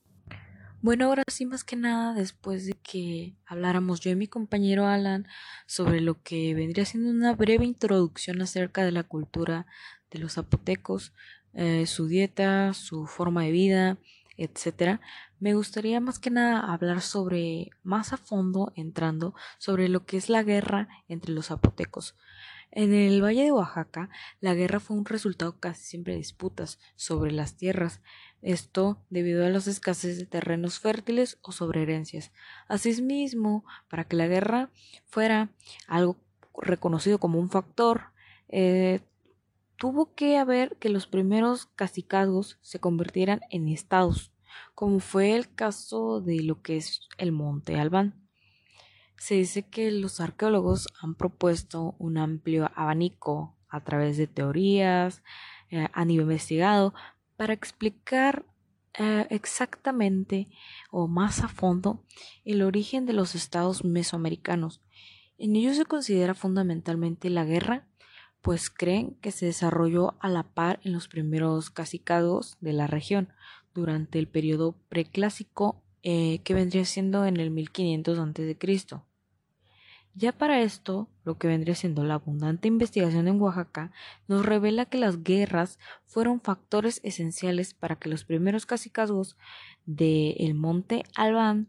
Bueno, 0.82 1.06
ahora 1.06 1.22
sí, 1.28 1.46
más 1.46 1.62
que 1.62 1.76
nada, 1.76 2.12
después 2.12 2.66
de 2.66 2.72
que 2.72 3.36
habláramos 3.46 4.00
yo 4.00 4.10
y 4.10 4.16
mi 4.16 4.26
compañero 4.26 4.88
Alan 4.88 5.28
sobre 5.64 6.00
lo 6.00 6.20
que 6.24 6.54
vendría 6.54 6.84
siendo 6.84 7.08
una 7.10 7.36
breve 7.36 7.64
introducción 7.64 8.42
acerca 8.42 8.84
de 8.84 8.90
la 8.90 9.04
cultura 9.04 9.66
de 10.10 10.18
los 10.18 10.32
zapotecos, 10.32 11.12
eh, 11.54 11.86
su 11.86 12.08
dieta, 12.08 12.74
su 12.74 13.06
forma 13.06 13.44
de 13.44 13.52
vida, 13.52 13.98
etcétera, 14.36 15.00
me 15.38 15.54
gustaría 15.54 16.00
más 16.00 16.18
que 16.18 16.30
nada 16.30 16.58
hablar 16.72 17.00
sobre, 17.00 17.70
más 17.84 18.12
a 18.12 18.16
fondo, 18.16 18.72
entrando, 18.74 19.36
sobre 19.58 19.88
lo 19.88 20.04
que 20.04 20.16
es 20.16 20.28
la 20.28 20.42
guerra 20.42 20.88
entre 21.06 21.32
los 21.32 21.46
zapotecos. 21.46 22.16
En 22.74 22.94
el 22.94 23.22
Valle 23.22 23.44
de 23.44 23.52
Oaxaca, 23.52 24.08
la 24.40 24.54
guerra 24.54 24.80
fue 24.80 24.96
un 24.96 25.04
resultado 25.04 25.60
casi 25.60 25.84
siempre 25.84 26.14
de 26.14 26.20
disputas 26.20 26.80
sobre 26.96 27.30
las 27.30 27.56
tierras, 27.56 28.00
esto 28.42 28.98
debido 29.08 29.46
a 29.46 29.48
las 29.48 29.68
escasez 29.68 30.18
de 30.18 30.26
terrenos 30.26 30.80
fértiles 30.80 31.38
o 31.42 31.52
sobre 31.52 31.82
herencias. 31.82 32.32
Asimismo, 32.68 33.64
para 33.88 34.04
que 34.04 34.16
la 34.16 34.26
guerra 34.26 34.70
fuera 35.06 35.50
algo 35.86 36.16
reconocido 36.60 37.18
como 37.18 37.38
un 37.38 37.48
factor, 37.48 38.12
eh, 38.48 39.00
tuvo 39.76 40.14
que 40.14 40.36
haber 40.36 40.76
que 40.76 40.88
los 40.88 41.06
primeros 41.06 41.66
cacicazgos 41.66 42.58
se 42.60 42.80
convirtieran 42.80 43.40
en 43.50 43.68
estados, 43.68 44.32
como 44.74 45.00
fue 45.00 45.34
el 45.34 45.54
caso 45.54 46.20
de 46.20 46.42
lo 46.42 46.62
que 46.62 46.76
es 46.76 47.08
el 47.18 47.32
Monte 47.32 47.80
Albán. 47.80 48.28
Se 49.16 49.36
dice 49.36 49.62
que 49.62 49.90
los 49.92 50.20
arqueólogos 50.20 50.88
han 51.00 51.14
propuesto 51.14 51.94
un 51.98 52.18
amplio 52.18 52.70
abanico 52.74 53.56
a 53.68 53.84
través 53.84 54.16
de 54.16 54.26
teorías, 54.26 55.22
eh, 55.70 55.88
han 55.92 56.10
investigado 56.10 56.92
para 57.36 57.52
explicar 57.52 58.44
eh, 58.98 59.26
exactamente 59.30 60.48
o 60.90 61.08
más 61.08 61.40
a 61.40 61.48
fondo 61.48 62.04
el 62.44 62.62
origen 62.62 63.06
de 63.06 63.14
los 63.14 63.34
estados 63.34 63.84
mesoamericanos. 63.84 64.82
En 65.38 65.56
ellos 65.56 65.76
se 65.76 65.86
considera 65.86 66.34
fundamentalmente 66.34 67.30
la 67.30 67.44
guerra, 67.44 67.86
pues 68.42 68.68
creen 68.70 69.16
que 69.20 69.30
se 69.30 69.46
desarrolló 69.46 70.14
a 70.20 70.28
la 70.28 70.42
par 70.42 70.80
en 70.84 70.92
los 70.92 71.08
primeros 71.08 71.70
cacicados 71.70 72.58
de 72.60 72.72
la 72.74 72.86
región 72.86 73.32
durante 73.72 74.18
el 74.18 74.28
periodo 74.28 74.76
preclásico 74.88 75.82
eh, 76.02 76.40
que 76.44 76.54
vendría 76.54 76.84
siendo 76.84 77.24
en 77.24 77.38
el 77.38 77.50
1500 77.50 78.18
a.C. 78.18 79.11
Ya 80.14 80.32
para 80.32 80.60
esto, 80.60 81.08
lo 81.24 81.38
que 81.38 81.48
vendría 81.48 81.74
siendo 81.74 82.04
la 82.04 82.14
abundante 82.14 82.68
investigación 82.68 83.28
en 83.28 83.40
Oaxaca, 83.40 83.92
nos 84.28 84.44
revela 84.44 84.84
que 84.84 84.98
las 84.98 85.22
guerras 85.22 85.78
fueron 86.04 86.40
factores 86.42 87.00
esenciales 87.02 87.72
para 87.72 87.96
que 87.96 88.10
los 88.10 88.24
primeros 88.24 88.66
cacicazgos 88.66 89.36
del 89.86 90.54
monte 90.54 91.04
Albán 91.16 91.68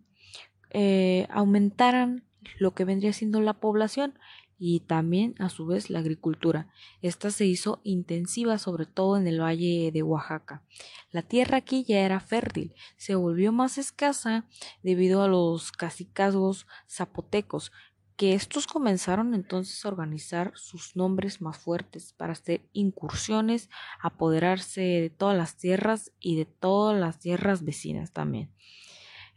eh, 0.71 1.25
aumentaran 1.29 2.25
lo 2.59 2.73
que 2.73 2.83
vendría 2.83 3.13
siendo 3.13 3.39
la 3.39 3.53
población 3.53 4.19
y 4.59 4.81
también 4.81 5.35
a 5.39 5.49
su 5.49 5.65
vez 5.65 5.89
la 5.89 5.99
agricultura. 5.99 6.67
Esta 7.01 7.31
se 7.31 7.45
hizo 7.45 7.79
intensiva 7.83 8.57
sobre 8.57 8.85
todo 8.85 9.17
en 9.17 9.27
el 9.27 9.41
valle 9.41 9.91
de 9.91 10.03
Oaxaca. 10.03 10.63
La 11.11 11.21
tierra 11.21 11.57
aquí 11.57 11.83
ya 11.83 11.99
era 11.99 12.19
fértil, 12.19 12.73
se 12.97 13.15
volvió 13.15 13.51
más 13.51 13.77
escasa 13.77 14.45
debido 14.81 15.21
a 15.21 15.27
los 15.27 15.71
cacicazgos 15.71 16.67
zapotecos 16.89 17.71
que 18.15 18.33
estos 18.33 18.67
comenzaron 18.67 19.33
entonces 19.33 19.83
a 19.83 19.89
organizar 19.89 20.51
sus 20.55 20.95
nombres 20.95 21.41
más 21.41 21.57
fuertes 21.57 22.13
para 22.13 22.33
hacer 22.33 22.61
incursiones, 22.73 23.69
apoderarse 24.01 24.81
de 24.81 25.09
todas 25.09 25.37
las 25.37 25.57
tierras 25.57 26.11
y 26.19 26.35
de 26.35 26.45
todas 26.45 26.99
las 26.99 27.19
tierras 27.19 27.63
vecinas 27.63 28.11
también. 28.11 28.51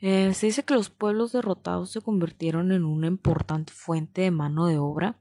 Eh, 0.01 0.35
se 0.35 0.47
dice 0.47 0.63
que 0.63 0.75
los 0.75 0.91
pueblos 0.91 1.33
derrotados 1.33 1.91
se 1.91 2.03
convirtieron 2.03 2.71
en 2.71 2.85
una 2.85 3.07
importante 3.07 3.73
fuente 3.73 4.23
de 4.23 4.31
mano 4.31 4.67
de 4.67 4.77
obra 4.77 5.19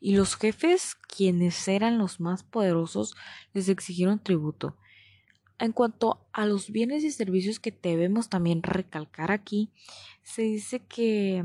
y 0.00 0.16
los 0.16 0.34
jefes, 0.36 0.96
quienes 0.96 1.68
eran 1.68 1.96
los 1.98 2.18
más 2.18 2.42
poderosos, 2.42 3.14
les 3.52 3.68
exigieron 3.68 4.18
tributo. 4.18 4.76
En 5.58 5.72
cuanto 5.72 6.26
a 6.32 6.44
los 6.44 6.70
bienes 6.70 7.04
y 7.04 7.12
servicios 7.12 7.60
que 7.60 7.70
debemos 7.70 8.28
también 8.28 8.62
recalcar 8.62 9.30
aquí, 9.30 9.70
se 10.22 10.42
dice 10.42 10.80
que 10.80 11.44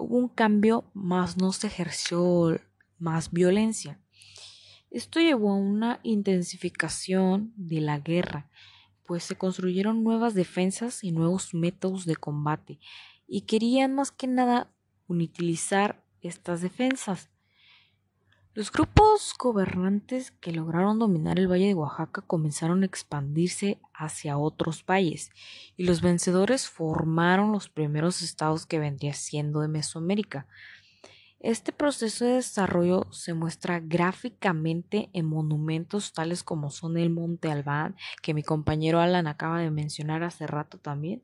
hubo 0.00 0.16
un 0.16 0.28
cambio, 0.28 0.84
más 0.94 1.36
no 1.36 1.52
se 1.52 1.66
ejerció 1.66 2.60
más 2.98 3.30
violencia. 3.30 3.98
Esto 4.90 5.20
llevó 5.20 5.52
a 5.52 5.56
una 5.56 6.00
intensificación 6.02 7.52
de 7.56 7.80
la 7.80 7.98
guerra, 7.98 8.50
pues 9.06 9.24
se 9.24 9.36
construyeron 9.36 10.02
nuevas 10.02 10.34
defensas 10.34 11.04
y 11.04 11.12
nuevos 11.12 11.54
métodos 11.54 12.06
de 12.06 12.16
combate, 12.16 12.78
y 13.26 13.42
querían 13.42 13.94
más 13.94 14.10
que 14.10 14.26
nada 14.26 14.70
utilizar 15.06 16.04
estas 16.22 16.60
defensas. 16.60 17.30
Los 18.52 18.72
grupos 18.72 19.32
gobernantes 19.38 20.32
que 20.32 20.50
lograron 20.50 20.98
dominar 20.98 21.38
el 21.38 21.46
Valle 21.46 21.68
de 21.68 21.74
Oaxaca 21.74 22.20
comenzaron 22.22 22.82
a 22.82 22.86
expandirse 22.86 23.78
hacia 23.94 24.38
otros 24.38 24.84
valles 24.84 25.30
y 25.76 25.84
los 25.84 26.00
vencedores 26.00 26.68
formaron 26.68 27.52
los 27.52 27.68
primeros 27.68 28.22
estados 28.22 28.66
que 28.66 28.80
vendría 28.80 29.14
siendo 29.14 29.60
de 29.60 29.68
Mesoamérica. 29.68 30.48
Este 31.38 31.70
proceso 31.70 32.24
de 32.24 32.32
desarrollo 32.32 33.06
se 33.12 33.34
muestra 33.34 33.78
gráficamente 33.78 35.10
en 35.12 35.26
monumentos 35.26 36.12
tales 36.12 36.42
como 36.42 36.70
son 36.70 36.98
el 36.98 37.08
Monte 37.08 37.52
Albán, 37.52 37.94
que 38.20 38.34
mi 38.34 38.42
compañero 38.42 38.98
Alan 38.98 39.28
acaba 39.28 39.60
de 39.60 39.70
mencionar 39.70 40.24
hace 40.24 40.48
rato 40.48 40.76
también, 40.76 41.22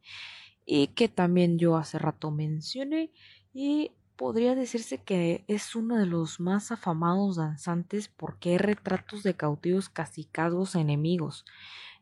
y 0.64 0.86
que 0.88 1.08
también 1.08 1.58
yo 1.58 1.76
hace 1.76 1.98
rato 1.98 2.30
mencioné, 2.30 3.10
y 3.52 3.90
podría 4.16 4.54
decirse 4.54 4.98
que 4.98 5.44
es 5.48 5.74
uno 5.74 5.96
de 5.96 6.06
los 6.06 6.40
más 6.40 6.72
afamados 6.72 7.36
danzantes 7.36 8.08
porque 8.08 8.50
hay 8.50 8.58
retratos 8.58 9.22
de 9.22 9.34
cautivos 9.34 9.88
cacicados 9.88 10.74
enemigos. 10.74 11.44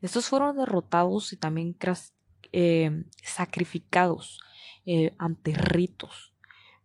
Estos 0.01 0.27
fueron 0.27 0.57
derrotados 0.57 1.33
y 1.33 1.37
también 1.37 1.75
eh, 2.51 3.05
sacrificados 3.23 4.39
eh, 4.85 5.13
ante 5.17 5.53
ritos. 5.53 6.34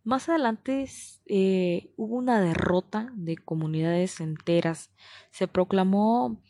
Más 0.03 0.29
adelante 0.29 0.89
eh, 1.27 1.93
hubo 1.95 2.15
una 2.15 2.41
derrota 2.41 3.11
de 3.13 3.37
comunidades 3.37 4.19
enteras. 4.19 4.89
Se 5.29 5.47
proclamó 5.47 6.41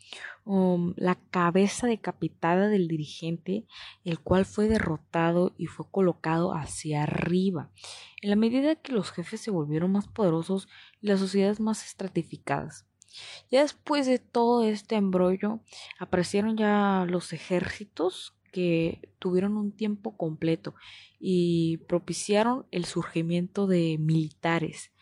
um, 0.44 0.94
la 0.96 1.16
cabeza 1.16 1.86
decapitada 1.86 2.68
del 2.68 2.88
dirigente, 2.88 3.66
el 4.04 4.20
cual 4.20 4.46
fue 4.46 4.68
derrotado 4.68 5.54
y 5.58 5.66
fue 5.66 5.84
colocado 5.90 6.54
hacia 6.54 7.02
arriba. 7.02 7.70
En 8.22 8.30
la 8.30 8.36
medida 8.36 8.76
que 8.76 8.92
los 8.92 9.10
jefes 9.10 9.42
se 9.42 9.50
volvieron 9.50 9.92
más 9.92 10.08
poderosos 10.08 10.66
y 11.02 11.08
las 11.08 11.20
sociedades 11.20 11.60
más 11.60 11.84
estratificadas. 11.84 12.86
Ya 13.50 13.60
después 13.60 14.06
de 14.06 14.18
todo 14.18 14.64
este 14.64 14.94
embrollo, 14.96 15.60
aparecieron 15.98 16.56
ya 16.56 17.04
los 17.06 17.34
ejércitos 17.34 18.34
que 18.52 19.08
tuvieron 19.18 19.56
un 19.56 19.72
tiempo 19.72 20.16
completo 20.16 20.74
y 21.18 21.78
propiciaron 21.88 22.66
el 22.70 22.84
surgimiento 22.84 23.66
de 23.66 23.96
militares. 23.98 24.92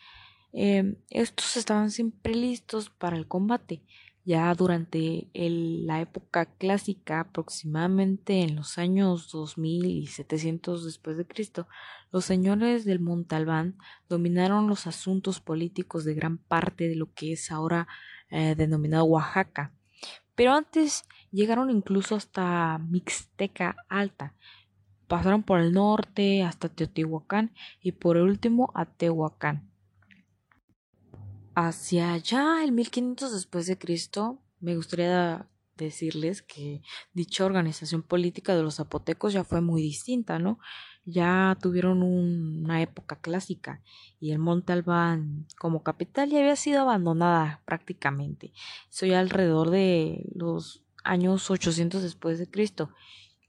Em, 0.53 0.95
estos 1.09 1.57
estaban 1.57 1.91
siempre 1.91 2.33
listos 2.33 2.89
para 2.89 3.17
el 3.17 3.27
combate. 3.27 3.83
Ya 4.23 4.53
durante 4.53 5.29
la 5.33 6.01
época 6.01 6.45
clásica, 6.45 7.21
aproximadamente 7.21 8.43
en 8.43 8.55
los 8.55 8.77
años 8.77 9.31
2700 9.31 10.85
después 10.85 11.17
de 11.17 11.25
Cristo, 11.25 11.67
los 12.11 12.25
señores 12.25 12.85
del 12.85 12.99
Montalbán 12.99 13.77
dominaron 14.09 14.67
los 14.67 14.85
asuntos 14.85 15.39
políticos 15.39 16.05
de 16.05 16.13
gran 16.13 16.37
parte 16.37 16.87
de 16.87 16.95
lo 16.95 17.11
que 17.13 17.33
es 17.33 17.51
ahora 17.51 17.87
eh, 18.29 18.53
denominado 18.55 19.05
Oaxaca. 19.05 19.73
Pero 20.41 20.53
antes 20.53 21.05
llegaron 21.29 21.69
incluso 21.69 22.15
hasta 22.15 22.79
Mixteca 22.79 23.75
Alta, 23.89 24.33
pasaron 25.07 25.43
por 25.43 25.59
el 25.59 25.71
norte 25.71 26.41
hasta 26.41 26.67
Teotihuacán 26.67 27.53
y 27.79 27.91
por 27.91 28.17
último 28.17 28.71
a 28.73 28.85
Tehuacán. 28.85 29.69
Hacia 31.53 32.13
allá, 32.13 32.63
el 32.63 32.71
1500 32.71 33.33
después 33.33 33.67
de 33.67 33.77
Cristo, 33.77 34.41
me 34.59 34.75
gustaría 34.75 35.47
decirles 35.77 36.41
que 36.41 36.81
dicha 37.13 37.45
organización 37.45 38.03
política 38.03 38.55
de 38.55 38.63
los 38.63 38.75
zapotecos 38.75 39.33
ya 39.33 39.43
fue 39.43 39.61
muy 39.61 39.81
distinta, 39.81 40.39
¿no? 40.39 40.59
Ya 41.03 41.57
tuvieron 41.59 42.03
una 42.03 42.81
época 42.81 43.19
clásica 43.19 43.81
y 44.19 44.31
el 44.31 44.39
Monte 44.39 44.73
Albán 44.73 45.47
como 45.57 45.81
capital 45.81 46.29
ya 46.29 46.39
había 46.39 46.55
sido 46.55 46.81
abandonada 46.81 47.61
prácticamente. 47.65 48.53
Eso 48.89 49.07
ya 49.07 49.19
alrededor 49.19 49.71
de 49.71 50.29
los 50.35 50.83
años 51.03 51.49
800 51.49 52.03
después 52.03 52.37
de 52.37 52.49
Cristo. 52.49 52.91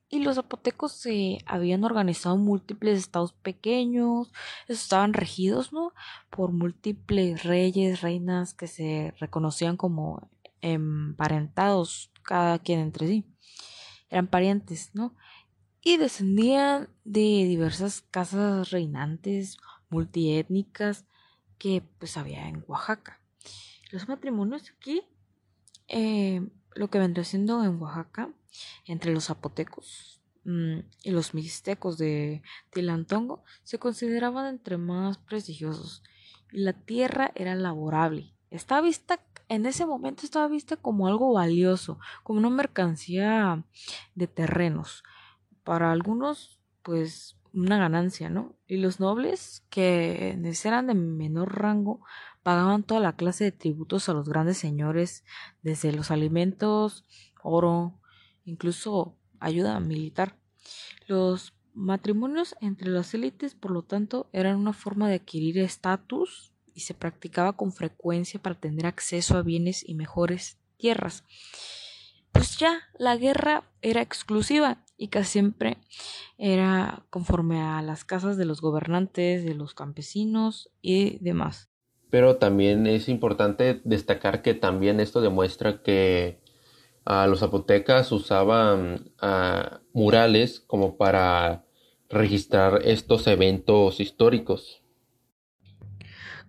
Y 0.08 0.18
los 0.18 0.36
zapotecos 0.36 0.92
se 0.92 1.38
habían 1.46 1.84
organizado 1.84 2.36
en 2.36 2.42
múltiples 2.42 2.98
estados 2.98 3.32
pequeños, 3.32 4.30
estaban 4.68 5.14
regidos, 5.14 5.72
¿no? 5.72 5.94
Por 6.28 6.52
múltiples 6.52 7.44
reyes, 7.44 8.02
reinas 8.02 8.52
que 8.52 8.66
se 8.66 9.14
reconocían 9.18 9.78
como 9.78 10.28
emparentados 10.60 12.11
cada 12.22 12.58
quien 12.58 12.80
entre 12.80 13.06
sí. 13.06 13.24
Eran 14.10 14.26
parientes, 14.26 14.90
¿no? 14.94 15.14
Y 15.82 15.96
descendían 15.96 16.88
de 17.04 17.20
diversas 17.20 18.02
casas 18.10 18.70
reinantes, 18.70 19.58
multiétnicas, 19.90 21.04
que 21.58 21.82
pues 21.98 22.16
había 22.16 22.48
en 22.48 22.64
Oaxaca. 22.66 23.20
Los 23.90 24.08
matrimonios 24.08 24.72
aquí, 24.76 25.02
eh, 25.88 26.48
lo 26.74 26.88
que 26.88 26.98
vendría 26.98 27.24
siendo 27.24 27.62
en 27.64 27.80
Oaxaca, 27.80 28.30
entre 28.86 29.12
los 29.12 29.26
zapotecos 29.26 30.20
mm, 30.44 30.78
y 31.02 31.10
los 31.10 31.34
mixtecos 31.34 31.98
de 31.98 32.42
Tilantongo, 32.70 33.44
se 33.64 33.78
consideraban 33.78 34.46
entre 34.46 34.76
más 34.76 35.18
prestigiosos. 35.18 36.02
Y 36.52 36.60
la 36.60 36.72
tierra 36.72 37.32
era 37.34 37.54
laborable. 37.54 38.34
Estaba 38.50 38.82
vista 38.82 39.20
en 39.54 39.66
ese 39.66 39.84
momento 39.84 40.24
estaba 40.24 40.48
vista 40.48 40.76
como 40.76 41.06
algo 41.06 41.34
valioso, 41.34 41.98
como 42.22 42.38
una 42.38 42.48
mercancía 42.48 43.62
de 44.14 44.26
terrenos. 44.26 45.04
Para 45.62 45.92
algunos, 45.92 46.58
pues 46.82 47.36
una 47.52 47.76
ganancia, 47.76 48.30
¿no? 48.30 48.56
Y 48.66 48.78
los 48.78 48.98
nobles, 48.98 49.62
que 49.68 50.38
eran 50.64 50.86
de 50.86 50.94
menor 50.94 51.60
rango, 51.60 52.00
pagaban 52.42 52.82
toda 52.82 53.00
la 53.00 53.14
clase 53.14 53.44
de 53.44 53.52
tributos 53.52 54.08
a 54.08 54.14
los 54.14 54.26
grandes 54.26 54.56
señores, 54.56 55.22
desde 55.62 55.92
los 55.92 56.10
alimentos, 56.10 57.04
oro, 57.42 58.00
incluso 58.44 59.18
ayuda 59.38 59.78
militar. 59.80 60.38
Los 61.06 61.52
matrimonios 61.74 62.56
entre 62.62 62.88
las 62.88 63.12
élites, 63.12 63.54
por 63.54 63.70
lo 63.70 63.82
tanto, 63.82 64.30
eran 64.32 64.56
una 64.56 64.72
forma 64.72 65.08
de 65.10 65.16
adquirir 65.16 65.58
estatus 65.58 66.51
y 66.74 66.80
se 66.80 66.94
practicaba 66.94 67.52
con 67.54 67.72
frecuencia 67.72 68.40
para 68.40 68.54
tener 68.54 68.86
acceso 68.86 69.36
a 69.36 69.42
bienes 69.42 69.86
y 69.88 69.94
mejores 69.94 70.58
tierras. 70.76 71.24
Pues 72.32 72.56
ya 72.58 72.80
la 72.98 73.16
guerra 73.16 73.64
era 73.82 74.00
exclusiva 74.00 74.84
y 74.96 75.08
casi 75.08 75.32
siempre 75.32 75.78
era 76.38 77.04
conforme 77.10 77.60
a 77.60 77.82
las 77.82 78.04
casas 78.04 78.36
de 78.36 78.46
los 78.46 78.60
gobernantes, 78.60 79.44
de 79.44 79.54
los 79.54 79.74
campesinos 79.74 80.70
y 80.80 81.18
demás. 81.18 81.68
Pero 82.10 82.36
también 82.36 82.86
es 82.86 83.08
importante 83.08 83.80
destacar 83.84 84.42
que 84.42 84.54
también 84.54 85.00
esto 85.00 85.20
demuestra 85.20 85.82
que 85.82 86.40
a 87.04 87.26
los 87.26 87.40
zapotecas 87.40 88.12
usaban 88.12 89.12
murales 89.92 90.60
como 90.60 90.96
para 90.96 91.64
registrar 92.08 92.80
estos 92.84 93.26
eventos 93.26 93.98
históricos. 93.98 94.81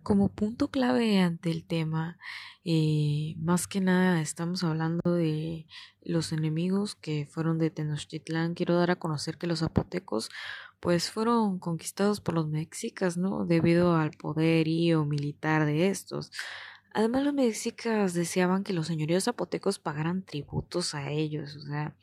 Como 0.04 0.28
punto 0.28 0.70
clave 0.70 1.22
ante 1.22 1.50
el 1.50 1.64
tema, 1.64 2.18
eh, 2.66 3.36
más 3.38 3.68
que 3.68 3.80
nada 3.80 4.20
estamos 4.20 4.62
hablando 4.66 5.14
de 5.16 5.66
los 6.02 6.34
enemigos 6.34 6.96
que 6.96 7.26
fueron 7.26 7.58
de 7.58 7.70
Tenochtitlán. 7.70 8.54
Quiero 8.54 8.76
dar 8.76 8.92
a 8.92 8.98
conocer 8.98 9.38
que 9.38 9.48
los 9.48 9.60
zapotecos 9.60 10.30
pues 10.82 11.10
fueron 11.10 11.58
conquistados 11.58 12.20
por 12.20 12.36
los 12.36 12.50
mexicas, 12.50 13.16
¿no? 13.16 13.46
Debido 13.46 13.96
al 13.96 14.12
poderío 14.12 15.06
militar 15.06 15.66
de 15.66 15.88
estos. 15.88 16.34
Además 16.94 17.24
los 17.24 17.34
mexicas 17.34 18.14
deseaban 18.14 18.66
que 18.66 18.74
los 18.74 18.88
señoríos 18.88 19.24
zapotecos 19.24 19.80
pagaran 19.80 20.24
tributos 20.24 20.96
a 20.96 21.12
ellos, 21.12 21.56
o 21.56 21.62
sea, 21.62 21.96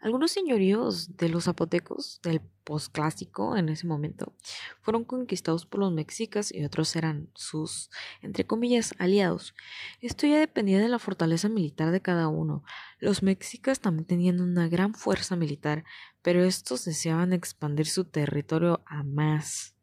algunos 0.00 0.30
señoríos 0.30 1.16
de 1.16 1.28
los 1.28 1.44
zapotecos 1.44 2.20
del 2.22 2.40
posclásico 2.62 3.56
en 3.56 3.68
ese 3.68 3.86
momento 3.86 4.34
fueron 4.80 5.04
conquistados 5.04 5.66
por 5.66 5.80
los 5.80 5.92
mexicas 5.92 6.52
y 6.54 6.64
otros 6.64 6.94
eran 6.96 7.30
sus, 7.34 7.90
entre 8.22 8.46
comillas, 8.46 8.94
aliados. 8.98 9.54
Esto 10.00 10.26
ya 10.26 10.38
dependía 10.38 10.78
de 10.78 10.88
la 10.88 10.98
fortaleza 10.98 11.48
militar 11.48 11.90
de 11.90 12.02
cada 12.02 12.28
uno. 12.28 12.62
Los 12.98 13.22
mexicas 13.22 13.80
también 13.80 14.04
tenían 14.04 14.40
una 14.40 14.68
gran 14.68 14.94
fuerza 14.94 15.34
militar, 15.34 15.84
pero 16.22 16.44
estos 16.44 16.84
deseaban 16.84 17.32
expandir 17.32 17.86
su 17.86 18.04
territorio 18.04 18.82
a 18.86 19.02
más. 19.02 19.77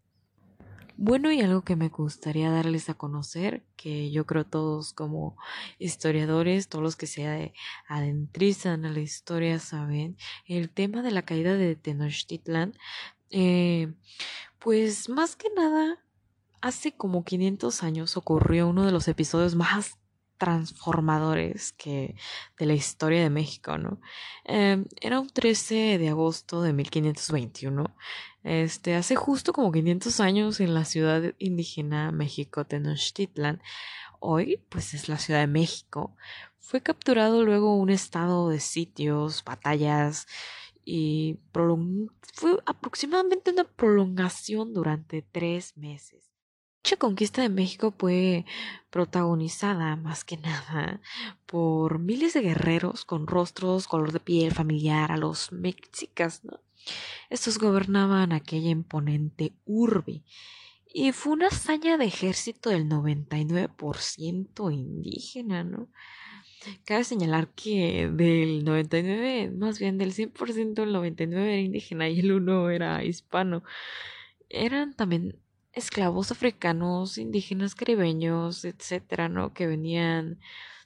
Bueno, 0.97 1.29
y 1.31 1.41
algo 1.41 1.63
que 1.63 1.75
me 1.75 1.89
gustaría 1.89 2.49
darles 2.49 2.89
a 2.89 2.93
conocer, 2.93 3.65
que 3.75 4.11
yo 4.11 4.25
creo 4.25 4.45
todos 4.45 4.93
como 4.93 5.35
historiadores, 5.77 6.69
todos 6.69 6.83
los 6.83 6.95
que 6.95 7.05
se 7.05 7.53
adentrizan 7.87 8.85
a 8.85 8.91
la 8.91 9.01
historia 9.01 9.59
saben, 9.59 10.15
el 10.45 10.69
tema 10.69 11.01
de 11.01 11.11
la 11.11 11.23
caída 11.23 11.55
de 11.55 11.75
Tenochtitlan 11.75 12.73
Eh, 13.29 13.93
pues 14.59 15.09
más 15.09 15.35
que 15.35 15.49
nada, 15.55 15.99
hace 16.61 16.93
como 16.95 17.25
500 17.25 17.83
años 17.83 18.17
ocurrió 18.17 18.67
uno 18.69 18.85
de 18.85 18.91
los 18.91 19.07
episodios 19.09 19.55
más 19.55 19.97
transformadores 20.37 21.73
que 21.73 22.15
de 22.57 22.65
la 22.65 22.73
historia 22.73 23.21
de 23.21 23.29
México, 23.29 23.77
¿no? 23.77 23.99
Em, 24.43 24.85
era 25.01 25.19
un 25.19 25.29
13 25.29 25.97
de 25.97 26.09
agosto 26.09 26.61
de 26.61 26.73
1521. 26.73 27.95
Este, 28.43 28.95
hace 28.95 29.15
justo 29.15 29.53
como 29.53 29.71
500 29.71 30.19
años 30.19 30.59
en 30.59 30.73
la 30.73 30.85
ciudad 30.85 31.33
indígena 31.39 32.11
México 32.11 32.65
Tenochtitlan, 32.65 33.61
hoy 34.19 34.61
pues 34.69 34.93
es 34.93 35.09
la 35.09 35.17
Ciudad 35.17 35.39
de 35.41 35.47
México, 35.47 36.15
fue 36.59 36.81
capturado 36.81 37.43
luego 37.43 37.75
un 37.75 37.89
estado 37.89 38.49
de 38.49 38.59
sitios, 38.59 39.43
batallas 39.43 40.27
y 40.83 41.39
fue 42.33 42.59
aproximadamente 42.65 43.51
una 43.51 43.65
prolongación 43.65 44.73
durante 44.73 45.21
tres 45.21 45.77
meses. 45.77 46.34
Dicha 46.85 46.97
conquista 46.97 47.41
de 47.41 47.49
México 47.49 47.95
fue 47.97 48.45
protagonizada 48.91 49.95
más 49.95 50.23
que 50.23 50.37
nada 50.37 51.01
por 51.47 51.97
miles 51.97 52.35
de 52.35 52.41
guerreros 52.41 53.05
con 53.05 53.25
rostros, 53.25 53.87
color 53.87 54.11
de 54.11 54.19
piel 54.19 54.51
familiar 54.53 55.11
a 55.11 55.17
los 55.17 55.51
mexicas, 55.51 56.45
¿no? 56.45 56.59
Estos 57.31 57.57
gobernaban 57.57 58.33
aquella 58.33 58.69
imponente 58.69 59.53
urbe 59.65 60.21
y 60.93 61.11
fue 61.11 61.33
una 61.33 61.47
hazaña 61.47 61.97
de 61.97 62.05
ejército 62.05 62.69
del 62.69 62.87
99% 62.87 64.71
indígena, 64.71 65.63
¿no? 65.63 65.89
Cabe 66.83 67.03
señalar 67.03 67.47
que 67.47 68.11
del 68.13 68.63
99, 68.63 69.49
más 69.49 69.79
bien 69.79 69.97
del 69.97 70.13
100%, 70.13 70.83
el 70.83 70.93
99 70.93 71.51
era 71.51 71.61
indígena 71.61 72.09
y 72.09 72.19
el 72.19 72.31
1 72.31 72.69
era 72.69 73.03
hispano. 73.03 73.63
Eran 74.49 74.93
también 74.93 75.39
esclavos 75.75 76.31
africanos, 76.31 77.17
indígenas 77.17 77.75
caribeños, 77.75 78.65
etcétera, 78.65 79.29
¿no? 79.29 79.53
Que 79.53 79.67
venían 79.67 80.39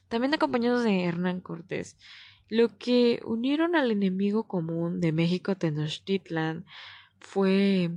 también 0.08 0.34
acompañados 0.34 0.84
de 0.84 1.04
Hernán 1.04 1.40
Cortés. 1.40 1.96
Lo 2.48 2.76
que 2.78 3.20
unieron 3.24 3.76
al 3.76 3.92
enemigo 3.92 4.44
común 4.44 5.00
de 5.00 5.12
México 5.12 5.54
Tenochtitlan 5.54 6.66
fue 7.20 7.90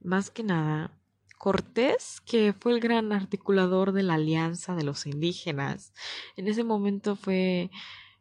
más 0.00 0.30
que 0.30 0.44
nada 0.44 0.92
Cortés, 1.38 2.20
que 2.20 2.52
fue 2.52 2.72
el 2.72 2.80
gran 2.80 3.12
articulador 3.12 3.92
de 3.92 4.02
la 4.02 4.14
alianza 4.14 4.74
de 4.76 4.84
los 4.84 5.06
indígenas. 5.06 5.94
En 6.36 6.48
ese 6.48 6.64
momento 6.64 7.16
fue 7.16 7.70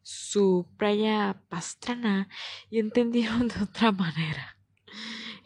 su 0.03 0.65
playa 0.77 1.41
pastrana 1.49 2.29
y 2.69 2.79
entendieron 2.79 3.49
de 3.49 3.61
otra 3.61 3.91
manera. 3.91 4.58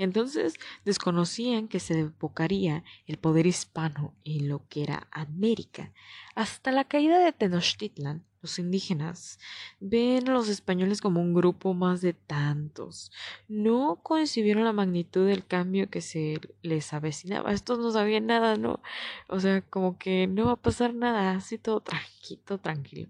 Entonces 0.04 0.56
desconocían 0.86 1.68
que 1.68 1.80
se 1.80 2.00
evocaría 2.00 2.84
el 3.08 3.18
poder 3.18 3.48
hispano 3.48 4.14
en 4.24 4.50
lo 4.50 4.68
que 4.68 4.84
era 4.84 5.08
América. 5.12 5.94
Hasta 6.36 6.72
la 6.72 6.84
caída 6.84 7.20
de 7.20 7.32
Tenochtitlan, 7.32 8.26
los 8.44 8.60
indígenas 8.60 9.40
ven 9.80 10.30
a 10.30 10.34
los 10.34 10.50
españoles 10.50 11.00
como 11.02 11.22
un 11.22 11.34
grupo 11.34 11.74
más 11.74 12.02
de 12.02 12.14
tantos. 12.14 13.12
No 13.48 14.02
concibieron 14.04 14.66
la 14.66 14.74
magnitud 14.74 15.26
del 15.26 15.46
cambio 15.46 15.90
que 15.90 16.02
se 16.02 16.42
les 16.62 16.94
avecinaba. 16.94 17.54
Estos 17.54 17.80
no 17.80 17.90
sabían 17.92 18.28
nada, 18.28 18.58
¿no? 18.58 18.82
O 19.28 19.40
sea, 19.40 19.62
como 19.62 19.98
que 19.98 20.28
no 20.28 20.48
va 20.48 20.52
a 20.52 20.56
pasar 20.58 20.94
nada, 20.94 21.32
así 21.32 21.58
todo 21.58 21.80
tranquilo, 21.80 22.58
tranquilo. 22.60 23.10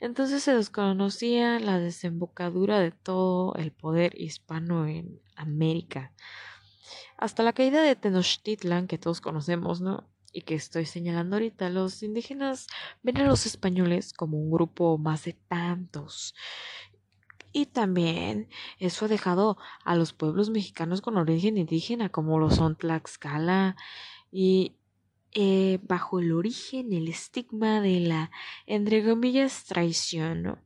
Entonces 0.00 0.42
se 0.42 0.54
desconocía 0.54 1.58
la 1.60 1.78
desembocadura 1.78 2.78
de 2.78 2.90
todo 2.90 3.54
el 3.54 3.72
poder 3.72 4.20
hispano 4.20 4.86
en 4.86 5.18
América. 5.34 6.12
Hasta 7.16 7.42
la 7.42 7.54
caída 7.54 7.82
de 7.82 7.96
Tenochtitlan, 7.96 8.86
que 8.86 8.98
todos 8.98 9.22
conocemos, 9.22 9.80
¿no? 9.80 10.04
Y 10.34 10.42
que 10.42 10.56
estoy 10.56 10.84
señalando 10.84 11.36
ahorita, 11.36 11.70
los 11.70 12.02
indígenas 12.02 12.66
ven 13.02 13.18
a 13.18 13.24
los 13.24 13.46
españoles 13.46 14.12
como 14.12 14.36
un 14.36 14.50
grupo 14.50 14.98
más 14.98 15.24
de 15.24 15.34
tantos. 15.48 16.34
Y 17.52 17.66
también 17.66 18.48
eso 18.80 19.04
ha 19.04 19.08
dejado 19.08 19.56
a 19.84 19.94
los 19.94 20.12
pueblos 20.12 20.50
mexicanos 20.50 21.00
con 21.00 21.16
origen 21.16 21.56
indígena, 21.56 22.08
como 22.08 22.40
lo 22.40 22.50
son 22.50 22.74
Tlaxcala, 22.74 23.76
y 24.32 24.74
eh, 25.32 25.78
bajo 25.82 26.18
el 26.18 26.32
origen, 26.32 26.92
el 26.92 27.06
estigma 27.08 27.80
de 27.80 28.00
la, 28.00 28.32
entre 28.66 29.04
comillas, 29.04 29.64
traición. 29.64 30.58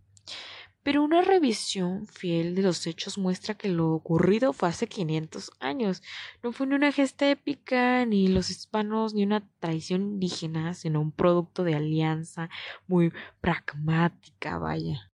Pero 0.88 1.02
una 1.02 1.20
revisión 1.20 2.06
fiel 2.06 2.54
de 2.54 2.62
los 2.62 2.86
hechos 2.86 3.18
muestra 3.18 3.52
que 3.52 3.68
lo 3.68 3.90
ocurrido 3.90 4.54
fue 4.54 4.70
hace 4.70 4.86
500 4.86 5.50
años. 5.60 6.02
No 6.42 6.50
fue 6.50 6.66
ni 6.66 6.76
una 6.76 6.92
gesta 6.92 7.30
épica, 7.30 8.06
ni 8.06 8.28
los 8.28 8.48
hispanos, 8.48 9.12
ni 9.12 9.22
una 9.22 9.46
traición 9.60 10.00
indígena, 10.00 10.72
sino 10.72 11.02
un 11.02 11.12
producto 11.12 11.62
de 11.62 11.74
alianza 11.74 12.48
muy 12.86 13.12
pragmática, 13.42 14.56
vaya. 14.56 15.12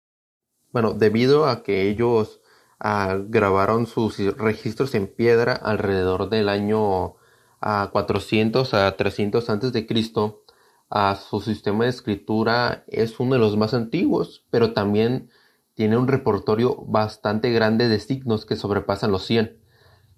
Bueno, 0.72 0.94
debido 0.94 1.48
a 1.48 1.64
que 1.64 1.90
ellos 1.90 2.40
ah, 2.80 3.18
grabaron 3.28 3.88
sus 3.88 4.20
registros 4.38 4.94
en 4.94 5.08
piedra 5.08 5.54
alrededor 5.54 6.30
del 6.30 6.50
año 6.50 7.16
400 7.62 8.76
ah, 8.76 8.86
a 8.86 8.96
300 8.96 9.50
antes 9.50 9.74
de 9.74 9.88
Cristo, 9.88 10.44
ah, 10.92 11.16
su 11.16 11.42
sistema 11.42 11.86
de 11.86 11.90
escritura 11.90 12.84
es 12.86 13.20
uno 13.20 13.34
de 13.34 13.40
los 13.40 13.58
más 13.58 13.74
antiguos, 13.74 14.46
pero 14.52 14.74
también 14.74 15.32
tiene 15.74 15.98
un 15.98 16.08
repertorio 16.08 16.76
bastante 16.86 17.52
grande 17.52 17.90
de 17.90 18.00
signos 18.00 18.46
que 18.46 18.56
sobrepasan 18.56 19.12
los 19.12 19.26
100. 19.26 19.58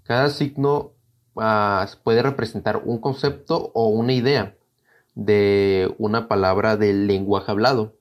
Cada 0.03 0.29
signo 0.29 0.93
ah, 1.37 1.87
puede 2.03 2.21
representar 2.21 2.81
un 2.85 2.99
concepto 2.99 3.71
o 3.73 3.87
una 3.87 4.13
idea 4.13 4.55
de 5.15 5.93
una 5.97 6.27
palabra 6.27 6.77
del 6.77 7.07
lenguaje 7.07 7.51
hablado. 7.51 7.97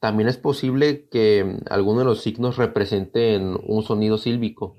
También 0.00 0.28
es 0.28 0.36
posible 0.36 1.08
que 1.08 1.60
alguno 1.70 2.00
de 2.00 2.04
los 2.04 2.22
signos 2.22 2.56
representen 2.56 3.56
un 3.64 3.84
sonido 3.84 4.18
sílbico. 4.18 4.76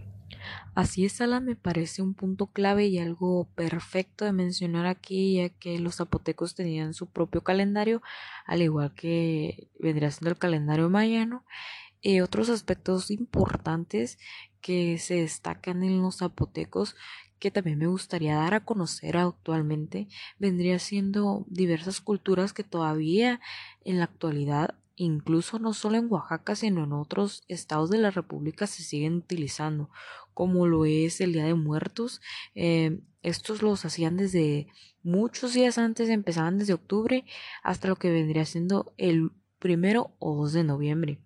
Así 0.75 1.05
es, 1.05 1.21
Alan, 1.21 1.45
me 1.45 1.55
parece 1.55 2.01
un 2.01 2.15
punto 2.15 2.47
clave 2.47 2.87
y 2.87 2.97
algo 2.97 3.47
perfecto 3.53 4.25
de 4.25 4.33
mencionar 4.33 4.87
aquí, 4.87 5.35
ya 5.35 5.49
que 5.49 5.77
los 5.77 5.97
zapotecos 5.97 6.55
tenían 6.55 6.95
su 6.95 7.05
propio 7.05 7.41
calendario, 7.41 8.01
al 8.47 8.63
igual 8.63 8.93
que 8.95 9.69
vendría 9.79 10.09
siendo 10.09 10.31
el 10.31 10.39
calendario 10.39 10.89
mayano, 10.89 11.45
eh, 12.03 12.21
otros 12.21 12.49
aspectos 12.49 13.09
importantes 13.11 14.19
que 14.61 14.97
se 14.99 15.15
destacan 15.15 15.83
en 15.83 16.01
los 16.01 16.17
zapotecos 16.17 16.95
que 17.39 17.51
también 17.51 17.79
me 17.79 17.87
gustaría 17.87 18.35
dar 18.35 18.53
a 18.53 18.63
conocer 18.63 19.17
actualmente 19.17 20.07
vendría 20.39 20.79
siendo 20.79 21.45
diversas 21.47 21.99
culturas 21.99 22.53
que 22.53 22.63
todavía 22.63 23.41
en 23.83 23.97
la 23.99 24.05
actualidad 24.05 24.75
incluso 24.95 25.59
no 25.59 25.73
solo 25.73 25.97
en 25.97 26.11
Oaxaca 26.11 26.55
sino 26.55 26.83
en 26.83 26.93
otros 26.93 27.43
estados 27.47 27.89
de 27.89 27.97
la 27.97 28.11
República 28.11 28.67
se 28.67 28.83
siguen 28.83 29.15
utilizando 29.15 29.89
como 30.33 30.67
lo 30.67 30.85
es 30.85 31.21
el 31.21 31.33
Día 31.33 31.45
de 31.45 31.53
Muertos. 31.53 32.21
Eh, 32.55 32.99
estos 33.21 33.61
los 33.61 33.85
hacían 33.85 34.17
desde 34.17 34.67
muchos 35.03 35.53
días 35.53 35.77
antes 35.77 36.09
empezaban 36.09 36.57
desde 36.57 36.73
octubre 36.73 37.25
hasta 37.63 37.87
lo 37.87 37.95
que 37.95 38.11
vendría 38.11 38.45
siendo 38.45 38.93
el 38.97 39.31
primero 39.63 40.13
o 40.19 40.35
2 40.35 40.51
de 40.51 40.65
noviembre. 40.65 41.19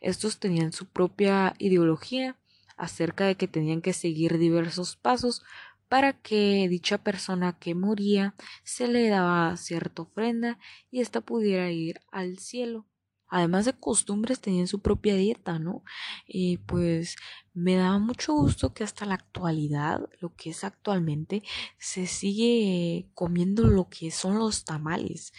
Estos 0.00 0.38
tenían 0.38 0.72
su 0.72 0.86
propia 0.86 1.54
ideología 1.58 2.38
acerca 2.78 3.26
de 3.26 3.34
que 3.34 3.46
tenían 3.46 3.82
que 3.82 3.92
seguir 3.92 4.38
diversos 4.38 4.96
pasos 4.96 5.42
para 5.90 6.14
que 6.14 6.66
dicha 6.70 6.96
persona 6.96 7.58
que 7.58 7.74
moría 7.74 8.34
se 8.64 8.88
le 8.88 9.06
daba 9.08 9.54
cierta 9.58 10.00
ofrenda 10.00 10.58
y 10.90 11.02
ésta 11.02 11.20
pudiera 11.20 11.70
ir 11.70 12.00
al 12.10 12.38
cielo. 12.38 12.86
Además 13.28 13.66
de 13.66 13.74
costumbres 13.74 14.40
tenían 14.40 14.66
su 14.66 14.80
propia 14.80 15.14
dieta, 15.16 15.58
¿no? 15.58 15.82
Y 16.26 16.58
pues 16.58 17.16
me 17.52 17.74
daba 17.74 17.98
mucho 17.98 18.32
gusto 18.32 18.72
que 18.72 18.84
hasta 18.84 19.04
la 19.06 19.14
actualidad, 19.14 20.08
lo 20.20 20.34
que 20.36 20.50
es 20.50 20.64
actualmente, 20.64 21.42
se 21.76 22.06
sigue 22.06 23.10
comiendo 23.12 23.64
lo 23.64 23.88
que 23.88 24.10
son 24.10 24.38
los 24.38 24.64
tamales. 24.64 25.32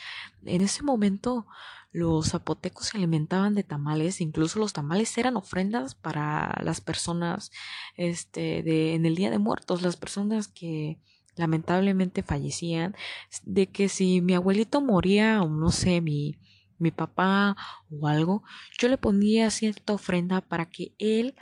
En 0.44 0.62
ese 0.62 0.84
momento 0.84 1.48
los 1.96 2.32
zapotecos 2.32 2.88
se 2.88 2.98
alimentaban 2.98 3.56
de 3.56 3.64
tamales, 3.64 4.20
incluso 4.20 4.60
los 4.60 4.74
tamales 4.74 5.18
eran 5.18 5.38
ofrendas 5.38 5.96
para 5.96 6.60
las 6.62 6.82
personas 6.82 7.52
este 7.96 8.64
de 8.64 8.96
en 8.96 9.06
el 9.06 9.16
Día 9.16 9.32
de 9.32 9.40
Muertos, 9.40 9.82
las 9.82 9.96
personas 9.96 10.50
que 10.50 11.00
lamentablemente 11.38 12.22
fallecían, 12.22 12.96
de 13.44 13.68
que 13.68 13.88
si 13.88 14.20
mi 14.20 14.34
abuelito 14.34 14.82
moría 14.82 15.42
o 15.42 15.50
no 15.50 15.72
sé, 15.72 16.02
mi 16.02 16.38
mi 16.78 16.92
papá 16.92 17.56
o 17.90 18.08
algo, 18.08 18.44
yo 18.78 18.90
le 18.90 18.98
ponía 18.98 19.50
cierta 19.50 19.94
ofrenda 19.94 20.42
para 20.42 20.66
que 20.70 20.94
él, 21.00 21.36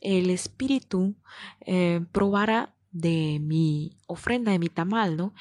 el 0.00 0.30
espíritu, 0.30 1.16
eh, 1.66 2.00
probara 2.12 2.74
de 2.92 3.38
mi 3.40 3.96
ofrenda, 4.06 4.52
de 4.52 4.58
mi 4.60 4.68
tamal, 4.68 5.16
¿no? 5.16 5.34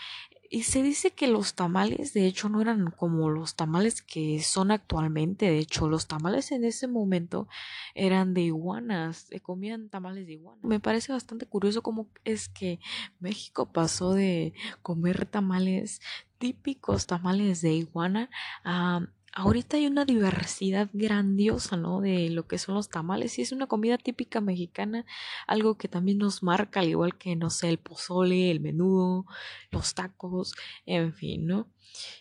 Y 0.52 0.64
se 0.64 0.82
dice 0.82 1.12
que 1.12 1.28
los 1.28 1.54
tamales, 1.54 2.14
de 2.14 2.26
hecho, 2.26 2.50
no 2.50 2.60
eran 2.60 2.90
como 2.90 3.30
los 3.30 3.56
tamales 3.56 4.02
que 4.02 4.42
son 4.42 4.72
actualmente. 4.72 5.46
De 5.46 5.60
hecho, 5.60 5.88
los 5.88 6.08
tamales 6.08 6.52
en 6.52 6.64
ese 6.64 6.88
momento 6.88 7.48
eran 7.94 8.34
de 8.34 8.42
iguanas, 8.42 9.28
se 9.30 9.42
comían 9.42 9.90
tamales 9.90 10.26
de 10.26 10.34
iguana. 10.34 10.60
Me 10.64 10.80
parece 10.80 11.14
bastante 11.14 11.46
curioso 11.46 11.84
cómo 11.84 12.08
es 12.24 12.50
que 12.50 12.80
México 13.20 13.72
pasó 13.72 14.14
de 14.14 14.54
comer 14.82 15.28
tamales 15.28 16.02
típicos 16.40 17.06
tamales 17.06 17.62
de 17.62 17.74
iguana 17.74 18.30
a 18.64 19.06
ahorita 19.34 19.78
hay 19.78 19.88
una 19.88 20.06
diversidad 20.06 20.90
grandiosa, 20.94 21.78
¿no? 21.78 22.02
De 22.02 22.30
lo 22.30 22.48
que 22.48 22.58
son 22.58 22.76
los 22.76 22.90
tamales 22.90 23.38
y 23.40 23.42
es 23.42 23.52
una 23.52 23.68
comida 23.68 23.98
típica 23.98 24.42
mexicana, 24.42 25.06
algo 25.48 25.78
que 25.78 25.88
también 25.88 26.18
nos 26.18 26.44
marca, 26.44 26.80
al 26.80 26.90
igual 26.90 27.18
que, 27.18 27.36
no 27.36 27.50
sé, 27.50 27.70
el 27.70 27.78
pozole, 27.80 28.52
el 28.52 28.60
menudo, 28.60 29.26
los 29.72 29.94
tacos, 29.94 30.54
en 30.86 31.14
fin, 31.14 31.46
¿no? 31.46 31.68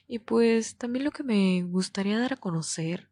Y 0.07 0.21
pues 0.21 0.77
también 0.77 1.05
lo 1.05 1.11
que 1.11 1.23
me 1.23 1.63
gustaría 1.63 2.19
dar 2.19 2.35
a 2.35 2.37
conocer 2.37 3.09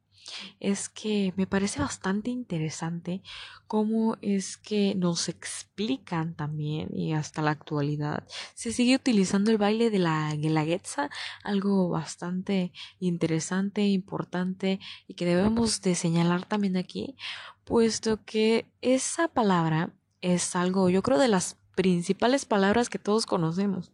es 0.60 0.88
que 0.88 1.32
me 1.36 1.46
parece 1.46 1.80
bastante 1.80 2.30
interesante 2.30 3.22
cómo 3.66 4.16
es 4.22 4.56
que 4.56 4.94
nos 4.94 5.28
explican 5.28 6.34
también 6.34 6.88
y 6.92 7.12
hasta 7.12 7.42
la 7.42 7.50
actualidad 7.50 8.26
se 8.54 8.72
sigue 8.72 8.96
utilizando 8.96 9.50
el 9.50 9.58
baile 9.58 9.90
de 9.90 9.98
la 9.98 10.34
guelaguetza, 10.34 11.10
algo 11.42 11.88
bastante 11.88 12.72
interesante, 13.00 13.86
importante 13.86 14.80
y 15.06 15.14
que 15.14 15.26
debemos 15.26 15.82
de 15.82 15.94
señalar 15.94 16.46
también 16.46 16.76
aquí, 16.76 17.16
puesto 17.64 18.24
que 18.24 18.66
esa 18.80 19.28
palabra 19.28 19.92
es 20.22 20.56
algo, 20.56 20.88
yo 20.90 21.02
creo, 21.02 21.18
de 21.18 21.28
las 21.28 21.56
principales 21.74 22.44
palabras 22.46 22.88
que 22.88 22.98
todos 22.98 23.26
conocemos. 23.26 23.92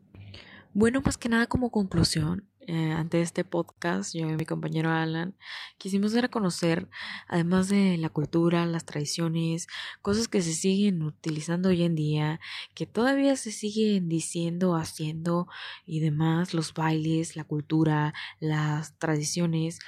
Bueno, 0.75 1.03
más 1.05 1.19
que 1.19 1.29
nada 1.29 1.47
como 1.47 1.71
conclusión, 1.71 2.49
eh, 2.67 2.93
ante 2.93 3.21
este 3.21 3.45
podcast, 3.45 4.15
yo 4.15 4.29
y 4.29 4.37
mi 4.37 4.47
compañero 4.47 4.91
Alan, 4.91 5.35
quisimos 5.79 6.13
dar 6.13 6.27
a 6.27 6.29
conocer, 6.29 6.89
además 7.27 7.69
de 7.69 7.97
la 7.99 8.09
cultura, 8.09 8.65
las 8.67 8.85
tradiciones, 8.85 9.67
cosas 10.01 10.29
que 10.29 10.43
se 10.43 10.53
siguen 10.53 11.03
utilizando 11.03 11.71
hoy 11.71 11.83
en 11.83 11.97
día, 11.97 12.41
que 12.75 12.87
todavía 12.87 13.35
se 13.37 13.51
siguen 13.51 14.09
diciendo, 14.09 14.77
haciendo 14.77 15.49
y 15.87 16.01
demás, 16.01 16.55
los 16.55 16.73
bailes, 16.73 17.35
la 17.35 17.45
cultura, 17.45 18.15
las 18.39 18.97
tradiciones, 18.99 19.81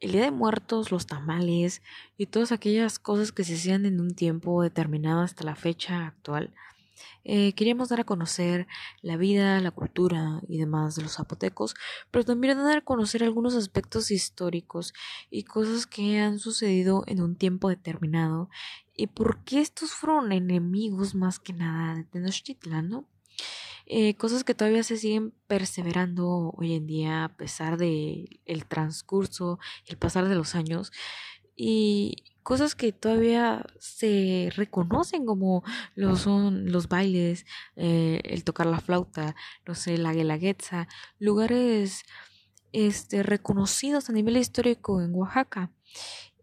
el 0.00 0.12
Día 0.12 0.22
de 0.22 0.30
Muertos, 0.32 0.90
los 0.90 1.06
tamales 1.06 1.80
y 2.18 2.26
todas 2.26 2.52
aquellas 2.52 2.98
cosas 2.98 3.32
que 3.32 3.44
se 3.44 3.54
hacían 3.54 3.86
en 3.86 4.00
un 4.00 4.14
tiempo 4.14 4.62
determinado 4.62 5.22
hasta 5.22 5.44
la 5.44 5.54
fecha 5.54 6.06
actual 6.06 6.52
eh, 7.24 7.52
queríamos 7.54 7.88
dar 7.88 8.00
a 8.00 8.04
conocer 8.04 8.66
la 9.00 9.16
vida, 9.16 9.60
la 9.60 9.70
cultura 9.70 10.40
y 10.48 10.58
demás 10.58 10.96
de 10.96 11.02
los 11.02 11.16
zapotecos, 11.16 11.74
pero 12.10 12.24
también 12.24 12.58
dar 12.58 12.78
a 12.78 12.84
conocer 12.84 13.22
algunos 13.22 13.54
aspectos 13.54 14.10
históricos 14.10 14.92
y 15.30 15.44
cosas 15.44 15.86
que 15.86 16.20
han 16.20 16.38
sucedido 16.38 17.04
en 17.06 17.20
un 17.22 17.36
tiempo 17.36 17.68
determinado 17.68 18.48
y 18.94 19.06
por 19.06 19.44
qué 19.44 19.60
estos 19.60 19.92
fueron 19.92 20.32
enemigos 20.32 21.14
más 21.14 21.38
que 21.38 21.52
nada 21.52 21.94
de 21.94 22.04
Tenochtitlan, 22.04 22.88
¿no? 22.88 23.08
Eh, 23.86 24.14
cosas 24.16 24.44
que 24.44 24.54
todavía 24.54 24.84
se 24.84 24.96
siguen 24.96 25.34
perseverando 25.48 26.52
hoy 26.56 26.74
en 26.74 26.86
día 26.86 27.24
a 27.24 27.36
pesar 27.36 27.78
de 27.78 28.40
el 28.46 28.64
transcurso 28.66 29.58
el 29.86 29.98
pasar 29.98 30.28
de 30.28 30.36
los 30.36 30.54
años 30.54 30.92
y 31.56 32.24
cosas 32.42 32.74
que 32.74 32.92
todavía 32.92 33.64
se 33.78 34.50
reconocen 34.56 35.26
como 35.26 35.62
lo 35.94 36.16
son 36.16 36.72
los 36.72 36.88
bailes, 36.88 37.46
eh, 37.76 38.20
el 38.24 38.44
tocar 38.44 38.66
la 38.66 38.80
flauta, 38.80 39.34
no 39.66 39.74
sé, 39.74 39.96
la 39.98 40.12
guelaguetza, 40.12 40.88
lugares 41.18 42.04
este, 42.72 43.22
reconocidos 43.22 44.08
a 44.08 44.12
nivel 44.12 44.36
histórico 44.36 45.00
en 45.00 45.14
Oaxaca. 45.14 45.70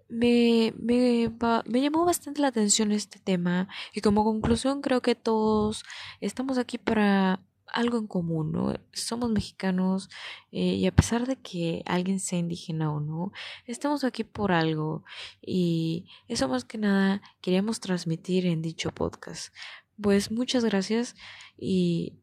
Me, 0.07 0.73
me, 0.79 1.31
me 1.65 1.81
llamó 1.81 2.03
bastante 2.03 2.41
la 2.41 2.47
atención 2.47 2.91
este 2.91 3.19
tema 3.19 3.67
y 3.93 4.01
como 4.01 4.23
conclusión 4.23 4.81
creo 4.81 5.01
que 5.03 5.13
todos 5.13 5.83
estamos 6.19 6.57
aquí 6.57 6.79
para 6.79 7.41
algo 7.73 7.97
en 7.97 8.07
común, 8.07 8.51
¿no? 8.51 8.73
Somos 8.93 9.29
mexicanos 9.29 10.09
eh, 10.51 10.75
y 10.75 10.85
a 10.87 10.95
pesar 10.95 11.27
de 11.27 11.35
que 11.37 11.83
alguien 11.85 12.19
sea 12.19 12.39
indígena 12.39 12.91
o 12.93 12.99
no, 12.99 13.31
estamos 13.65 14.03
aquí 14.03 14.23
por 14.23 14.51
algo 14.51 15.03
y 15.41 16.07
eso 16.27 16.47
más 16.47 16.65
que 16.65 16.77
nada 16.77 17.21
queríamos 17.41 17.79
transmitir 17.79 18.45
en 18.45 18.61
dicho 18.61 18.91
podcast. 18.91 19.53
Pues 20.01 20.31
muchas 20.31 20.63
gracias 20.63 21.15
y 21.57 22.13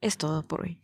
es 0.00 0.16
todo 0.16 0.46
por 0.46 0.62
hoy. 0.62 0.80